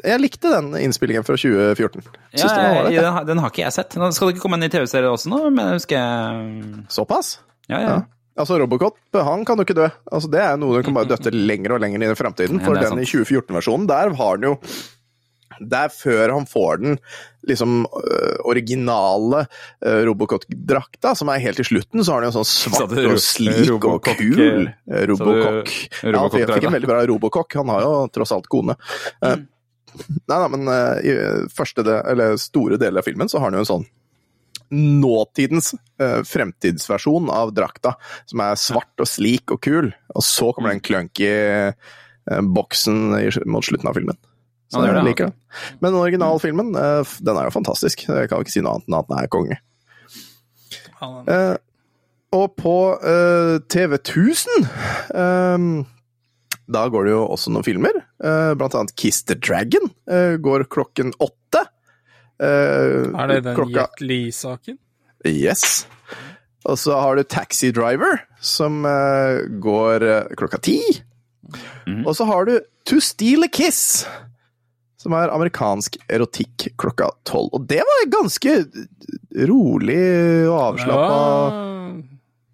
[0.06, 2.04] Jeg likte den innspillingen fra 2014.
[2.36, 3.96] Ja, den den, har- den har ikke jeg sett.
[4.02, 6.86] Nå skal det ikke komme en ny TV-serie også nå, men jeg husker jeg...
[6.92, 7.38] Såpass?
[7.70, 7.88] Ja, ja.
[7.88, 8.02] Ja.
[8.36, 9.86] Altså, Robocop, han kan jo ikke dø.
[10.12, 12.60] Altså, det er noe du kan bare døtte lenger og lenger inn i fremtiden.
[12.66, 14.58] For den i 2014-versjonen, der har den jo
[15.56, 16.98] Det er før han får den
[17.48, 19.46] liksom øh, originale
[19.86, 22.04] øh, Robocop-drakta, som er helt til slutten.
[22.04, 25.72] Så har han jo sånn svart og slik og kul eh, eh, Robocop.
[26.04, 27.56] Ja, han fikk- en veldig bra Robocop.
[27.62, 28.76] Han har jo tross alt kone.
[29.24, 29.46] Mm.
[30.28, 31.16] Nei da, men eh, i
[31.56, 33.88] første del, eller store deler av filmen så har han jo en sånn
[34.74, 37.96] nåtidens uh, fremtidsversjon av drakta,
[38.30, 39.92] som er svart og slik og kul.
[40.16, 44.18] Og så kommer den clunky uh, boksen i, mot slutten av filmen.
[44.74, 45.36] Så Ja, det jeg det, liker den.
[45.80, 48.08] Men den originalfilmen, eh, f- den er jo fantastisk.
[48.10, 49.58] Jeg kan ikke si noe annet enn at den er konge.
[51.30, 51.56] Eh,
[52.36, 54.66] og på eh, TV 1000
[55.14, 55.68] eh,
[56.66, 58.00] da går det jo også noen filmer.
[58.26, 61.62] Eh, blant annet Kiss the Dragon eh, går klokken åtte.
[62.42, 64.78] Eh, er det den klokka Jet Li-saken?
[65.26, 65.86] Yes.
[66.66, 70.80] Og så har du Taxi Driver, som eh, går eh, klokka ti.
[72.04, 72.56] Og så har du
[72.90, 74.06] To Steal a Kiss,
[75.02, 77.52] som er amerikansk erotikk klokka tolv.
[77.54, 78.58] Og det var ganske
[79.46, 80.02] rolig
[80.50, 81.20] og avslappa.
[81.22, 81.62] Ja.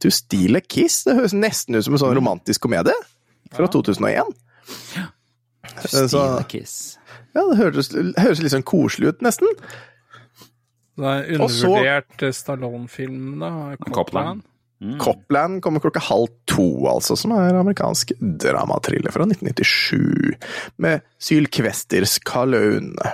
[0.04, 1.06] To Steal a Kiss?
[1.08, 2.96] Det høres nesten ut som en sånn romantisk komedie
[3.56, 4.36] fra 2001.
[5.88, 6.98] To Steal a kiss.
[7.36, 9.52] Ja, det høres, høres litt sånn koselig ut, nesten.
[11.00, 13.52] Det er undervurdert eh, Stallone-film, da.
[13.80, 13.96] Copland.
[13.96, 14.48] Copland.
[15.00, 20.38] Copland kommer klokka halv to, altså, som er amerikansk dramatriller fra 1997,
[20.82, 23.12] med Sylkvesters Kaløne.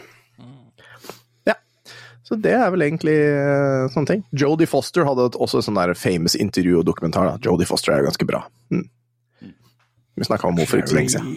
[1.48, 1.58] Ja.
[2.24, 4.24] Så det er vel egentlig uh, sånne ting.
[4.32, 7.34] Jodie Foster hadde også et sånn der famous intervju og dokumentar.
[7.34, 7.42] da.
[7.44, 8.46] Jodie Foster er jo ganske bra.
[8.72, 8.88] Mm.
[10.18, 11.36] Vi snakka om henne for ikke så lenge siden.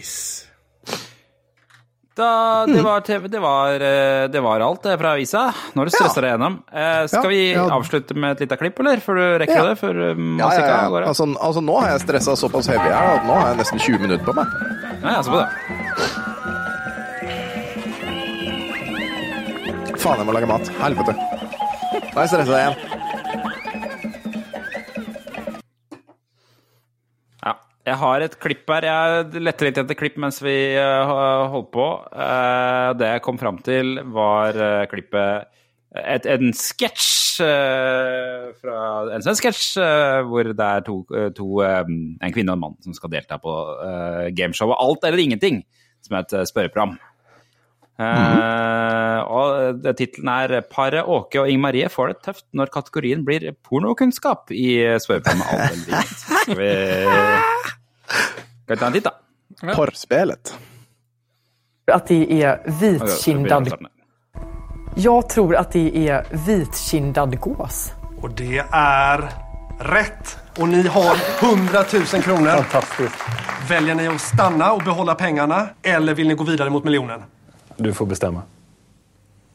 [2.15, 5.53] Da, det, var TV, det, var, eh, det var alt det fra avisa.
[5.73, 6.57] Nå har du stressa deg gjennom.
[6.67, 8.99] Eh, skal vi avslutte med et lite klipp, eller?
[8.99, 9.77] Før du rekker det?
[9.79, 11.05] Før eh, Ja, ja, ja.
[11.05, 14.03] Altså, altså, nå har jeg stressa såpass heavy her at nå har jeg nesten 20
[14.03, 14.45] minutter på meg.
[14.99, 15.49] Ja, jeg se på det.
[20.01, 20.65] Faen, jeg må lage mat.
[20.81, 21.15] Helvete.
[21.15, 23.00] Nå er jeg stressa igjen.
[27.81, 28.85] Jeg har et klipp her.
[28.85, 31.13] Jeg lette litt etter klipp mens vi eh,
[31.49, 31.87] holdt på.
[32.13, 35.49] Eh, det jeg kom fram til, var eh, klippet
[35.91, 37.09] et, En sketsj
[37.41, 38.75] fra
[39.11, 40.99] En svensk sketsj eh, hvor det er to,
[41.35, 43.55] to En kvinne og en mann som skal delta på
[44.37, 45.63] gameshowet Alt eller ingenting,
[46.05, 46.99] som er et spørreprogram.
[47.99, 54.51] Eh, og tittelen er 'Paret Åke og Ing-Marie får det tøft når kategorien blir pornokunnskap'
[54.51, 56.07] i spørreprogrammet.
[56.07, 56.71] Skal vi
[58.63, 59.11] Skal vi ta en titt, da?
[59.75, 60.53] Porrspelet.
[61.91, 63.63] att det är Ja, vi begynner vitkindad.
[63.63, 63.91] å starte med.
[65.29, 67.93] Tror at det er vitkindad gås.
[68.23, 69.29] Og det er
[69.79, 70.37] rett!
[70.59, 72.63] Og ni har 100 000 kroner.
[72.63, 73.15] Fantastisk.
[73.69, 77.23] Velger ni å stanna og beholde pengene, eller vil ni gå videre mot miljonen?
[77.81, 78.41] Du får bestämma.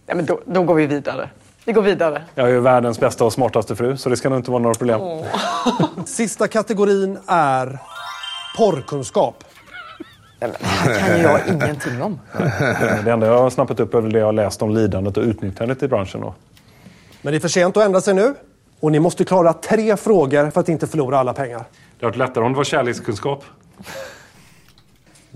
[0.06, 1.30] Ja, men då, då går vi vidare.
[1.64, 2.22] Vi går vidare.
[2.34, 4.74] Jag är ju världens bästa och smartaste fru, så det ska nog inte vara några
[4.74, 5.00] problem.
[6.06, 7.78] Sista kategorin är
[8.56, 9.44] porrkunskap.
[10.38, 12.20] Det här kan ju jag ingenting om.
[13.04, 15.22] Det enda jag har snappat upp är väl det jag har läst om lidandet och
[15.22, 16.20] utnyttjandet i branschen.
[16.20, 16.34] Då.
[17.22, 18.34] Men det är för sent att ändra sig nu.
[18.80, 21.64] Och ni måste klara tre frågor för att inte förlora alla pengar.
[21.98, 23.44] Det har varit lättare om det var kärlekskunskap.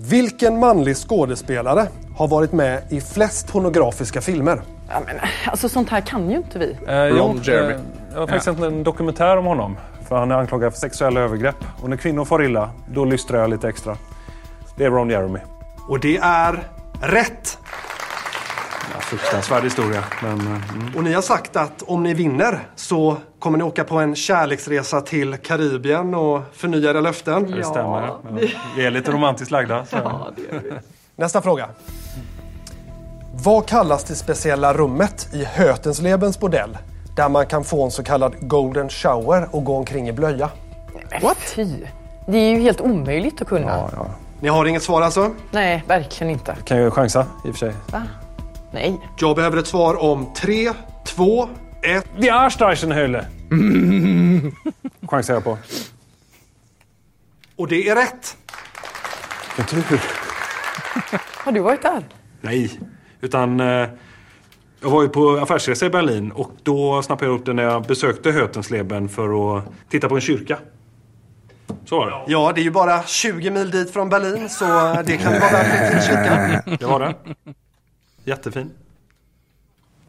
[0.02, 1.86] Vilken manlig skådespelare
[2.16, 4.62] har vært med i flest pornografiske filmer?
[4.88, 5.18] Ja, men,
[5.50, 6.68] altså, sånt her kan jo ikke vi.
[6.86, 7.74] Eh, Ron Jeremy.
[8.08, 9.76] Jeg har faktisk sett en dokumentär om honom.
[10.08, 11.60] For han er anklaget for seksuelle overgrep.
[11.82, 12.62] Og når kvinner får ille,
[12.96, 13.98] da lystrer jeg litt ekstra.
[14.78, 15.44] Det er Ron Jeremy.
[15.90, 16.62] Og det er
[17.12, 17.58] rätt.
[19.00, 20.04] Ja, fruktansvärd historia.
[20.22, 20.96] Men, eh, mm.
[20.96, 25.00] Och ni har sagt att om ni vinner så kommer ni åka på en kärleksresa
[25.00, 27.50] till Karibien och förnya era löften.
[27.50, 28.02] det stämmer.
[28.02, 28.20] Ja.
[28.76, 29.86] Vi är lite romantiskt lagda.
[29.86, 30.32] Så.
[31.16, 31.68] Nästa fråga.
[33.34, 36.78] Vad kallas det speciella rummet i Hötenslebens bordell
[37.16, 40.50] där man kan få en så kallad golden shower och gå omkring i blöja?
[41.22, 41.38] What?
[41.38, 41.76] Fy.
[42.26, 43.66] Det är ju helt omöjligt att kunna.
[43.66, 44.06] Ja, ja.
[44.40, 45.30] Ni har inget svar alltså?
[45.50, 46.56] Nej, verkligen inte.
[46.64, 47.74] Kan jag ju chansa i och för sig.
[48.72, 49.00] Nej.
[49.18, 50.72] Jag behöver ett svar om tre,
[51.06, 51.48] två,
[51.82, 52.06] ett.
[52.20, 53.26] Die Arstreichenhöhle!
[55.08, 55.58] Chansar jag på.
[57.56, 58.36] Och det är rätt.
[59.56, 60.00] Vilken tur.
[61.36, 62.04] Har du varit där?
[62.40, 62.80] Nej,
[63.20, 63.88] utan eh,
[64.82, 67.82] jag var ju på affärsresa i Berlin och då snappade jag upp det när jag
[67.82, 70.58] besökte Hötensleben för att titta på en kyrka.
[71.84, 72.32] Så var det.
[72.32, 74.64] Ja, det är ju bara 20 mil dit från Berlin så
[75.06, 76.62] det kan vara värt en kyrka.
[76.80, 77.14] Det var det.
[78.24, 78.70] Jättefin.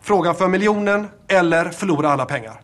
[0.02, 2.62] Frågan för miljonen eller förlora alla pengar.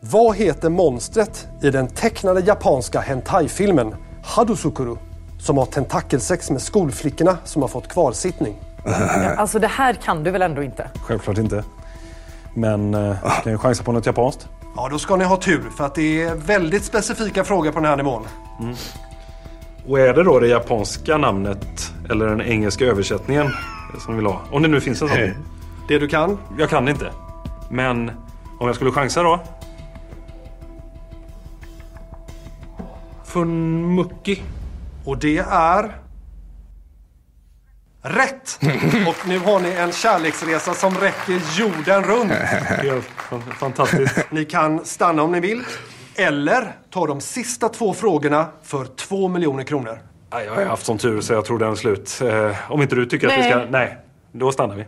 [0.00, 3.94] Vad heter monstret i den tecknade japanska hentai-filmen
[4.24, 4.96] Hadosukuru
[5.40, 8.56] som har tentakelsex med skolflickorna som har fått kvarsittning?
[8.84, 10.90] Ja, alltså det här kan du väl ändå inte?
[10.94, 11.64] Självklart inte.
[12.54, 14.48] Men eh, kan jag chansa på något japanskt?
[14.76, 17.88] Ja, då ska ni ha tur för att det är väldigt specifika frågor på den
[17.88, 18.26] här nivån.
[19.88, 23.50] Och är det då det japanska namnet eller den engelska översättningen
[24.00, 24.40] som vill ha?
[24.50, 25.18] Om det nu finns en sån.
[25.88, 26.38] Det du kan?
[26.58, 27.12] Jag kan inte.
[27.70, 28.10] Men
[28.58, 29.40] om jag skulle chansa då?
[33.24, 34.42] Funmucki.
[35.04, 35.96] Och det är...
[38.04, 38.58] Rätt!
[39.08, 42.28] Och nu har ni en kärleksresa som räcker jorden runt.
[42.82, 44.18] Det fan- fantastiskt.
[44.30, 45.62] Ni kan stanna om ni vill.
[46.14, 49.98] Eller ta de sista två frågorna för två miljoner kronor.
[50.32, 52.20] Nej, Jag har haft sån tur så jag tror den är slut.
[52.24, 53.56] Eh, om inte du tycker att vi ska...
[53.70, 53.96] Nej.
[54.32, 54.84] Da då stannar vi.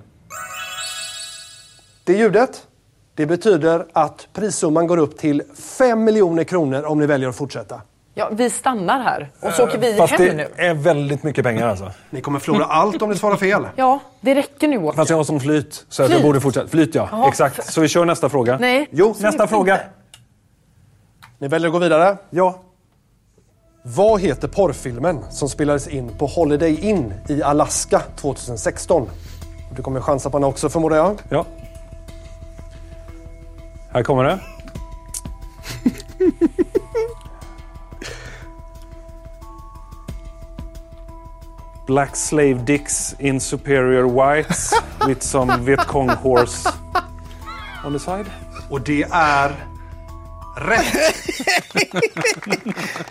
[2.04, 2.66] Det ljudet,
[3.14, 5.42] det betyder att prissumman går upp till
[5.78, 7.80] 5 miljoner kronor om ni väljer att fortsätta.
[8.14, 10.46] Ja, vi stannar här och så åker vi Fast hem det nu.
[10.56, 11.90] är väldigt mycket pengar alltså.
[12.10, 13.66] Ni kommer förlora allt om ni svarar fel.
[13.76, 14.92] Ja, det räcker nu.
[14.92, 15.86] Fast jag har som flyt.
[15.88, 16.12] Så flyt.
[16.12, 16.68] jag borde fortsätta.
[16.68, 17.72] Flyt ja, exakt.
[17.72, 18.58] Så vi kör nästa fråga.
[18.60, 18.88] Nej.
[18.90, 19.46] Jo, nästa Inte.
[19.46, 19.80] fråga.
[21.38, 22.16] Ni väljer att gå vidare.
[22.30, 22.60] Ja.
[23.86, 29.10] Vad heter porrfilmen som spelades in på Holiday Inn i Alaska 2016?
[29.76, 31.16] Du kommer chansa på den også, formoder jeg?
[31.28, 31.44] Ja.
[33.92, 34.38] Her kommer det.
[41.86, 44.72] Black slave dicks in superior whites
[45.06, 46.68] with some Vietcong horse
[47.84, 48.30] on the side.
[48.70, 49.73] Og det är
[50.56, 50.94] rätt.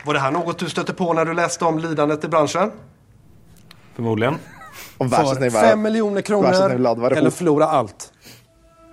[0.06, 2.72] Var det här något du stötte på när du läste om lidandet i branschen?
[3.96, 4.36] Förmodligen.
[4.98, 6.72] Om För 5 miljoner kronor
[7.12, 8.14] eller förlora allt.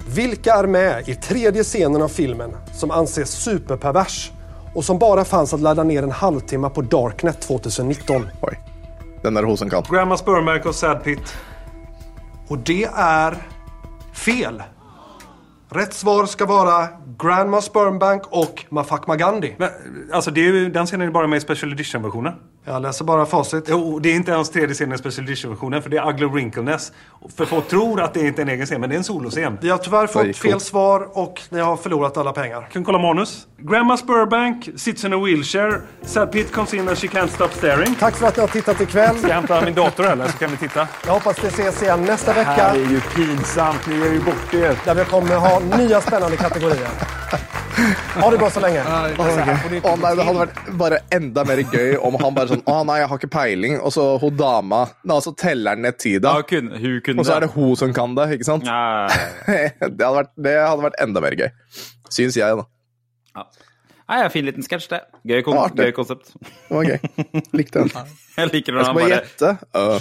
[0.07, 4.31] Vilka är med i tredje scenen av filmen som anses superpervers
[4.75, 8.29] och som bara fanns att ladda ner en halvtimme på Darknet 2019?
[8.43, 8.61] Oj.
[9.23, 9.83] Den där hosen kan.
[9.91, 11.35] Grandma Spermac och Sad Pit.
[12.49, 13.37] Och det är
[14.13, 14.63] fel.
[15.73, 19.55] Rätt svar ska vara Grandma Spermbank och Mafakma Gandhi.
[19.59, 19.69] Men,
[20.13, 22.33] alltså det är ju, den scenen är bara med i Special Edition-versionen.
[22.65, 23.65] Jag läser bara facit.
[23.69, 26.93] Jo, det är inte ens tredje scenen i Special Edition-versionen för det är Ugly Wrinkleness.
[27.37, 29.59] För folk tror att det inte är en egen scen, men det är en soloscen.
[29.61, 32.69] Vi har tyvärr fått fel svar och ni har förlorat alla pengar.
[32.73, 33.47] kan kolla manus.
[33.59, 35.81] Grandma Spurbank sits in a wheelchair.
[36.03, 37.95] Sad Pitt comes in and she can't stop staring.
[37.95, 39.17] Tack för att ni har tittat ikväll.
[39.19, 40.89] Ska jag hämta min dator eller så kan vi titta?
[41.07, 44.21] Jag hoppas vi ses igen nästa Det här jo är ju pinsamt, ni är ju
[44.21, 44.79] bort er.
[44.85, 46.89] där vi kommer ha nya spännande kategorier.
[48.21, 48.83] Ha det bra så lenge.
[48.83, 52.99] Å nei, Det hadde vært bare enda mer gøy om han bare sånn Å nei,
[53.01, 53.79] jeg har ikke peiling.
[53.81, 56.35] Og så hun dama da, Så teller han ned tida.
[56.35, 58.69] Da kunne, hun kunne Og så er det hun som kan det, ikke sant?
[58.69, 59.07] Ja,
[59.47, 61.51] Det hadde vært, det hadde vært enda mer gøy.
[62.11, 62.67] Syns jeg, da.
[63.39, 63.47] ja.
[64.11, 64.99] Nei, fin liten sketsj, det.
[65.31, 66.33] Gøy, kon Ja, gøy konsept.
[66.43, 66.99] Det var gøy.
[67.55, 67.91] Likte den.
[68.41, 69.49] Jeg liker når Jeg han skal bare gjette.
[69.77, 70.01] Uh.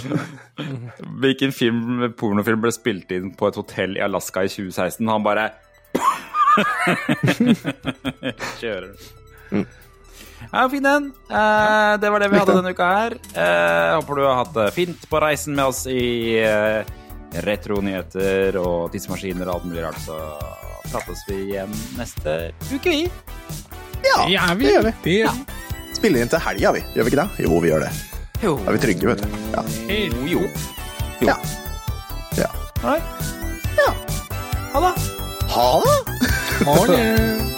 [1.22, 5.06] Hvilken film, pornofilm ble spilt inn på et hotell i Alaska i 2016?
[5.06, 5.50] Han bare
[8.60, 8.98] Kjører.
[10.50, 11.12] Ja, fin den.
[11.30, 13.18] Eh, det var det vi hadde denne uka her.
[13.30, 16.82] Eh, håper du har hatt det fint på reisen med oss i eh,
[17.46, 20.00] retro-nyheter og tidsmaskiner og alt mulig rart.
[20.02, 20.18] Så
[20.90, 22.40] prates vi igjen neste
[22.72, 23.04] uke, vi.
[24.04, 24.92] Ja, Ja, vi, det gjør vi.
[25.04, 25.32] det Ja.
[25.94, 26.80] Spiller inn til helga, vi.
[26.94, 27.44] Gjør vi ikke det?
[27.44, 27.90] Jo, vi gjør det.
[28.42, 28.56] Jo.
[28.64, 29.28] Da er vi trygge, vet du.
[29.52, 29.62] Ja.
[30.30, 30.40] Jo,
[31.20, 31.28] Jo.
[31.28, 31.36] Ja.
[32.38, 32.48] ja.
[33.76, 33.92] Ja.
[34.72, 34.94] Ha det.
[35.50, 35.98] Ha det!
[36.64, 37.46] Ha det.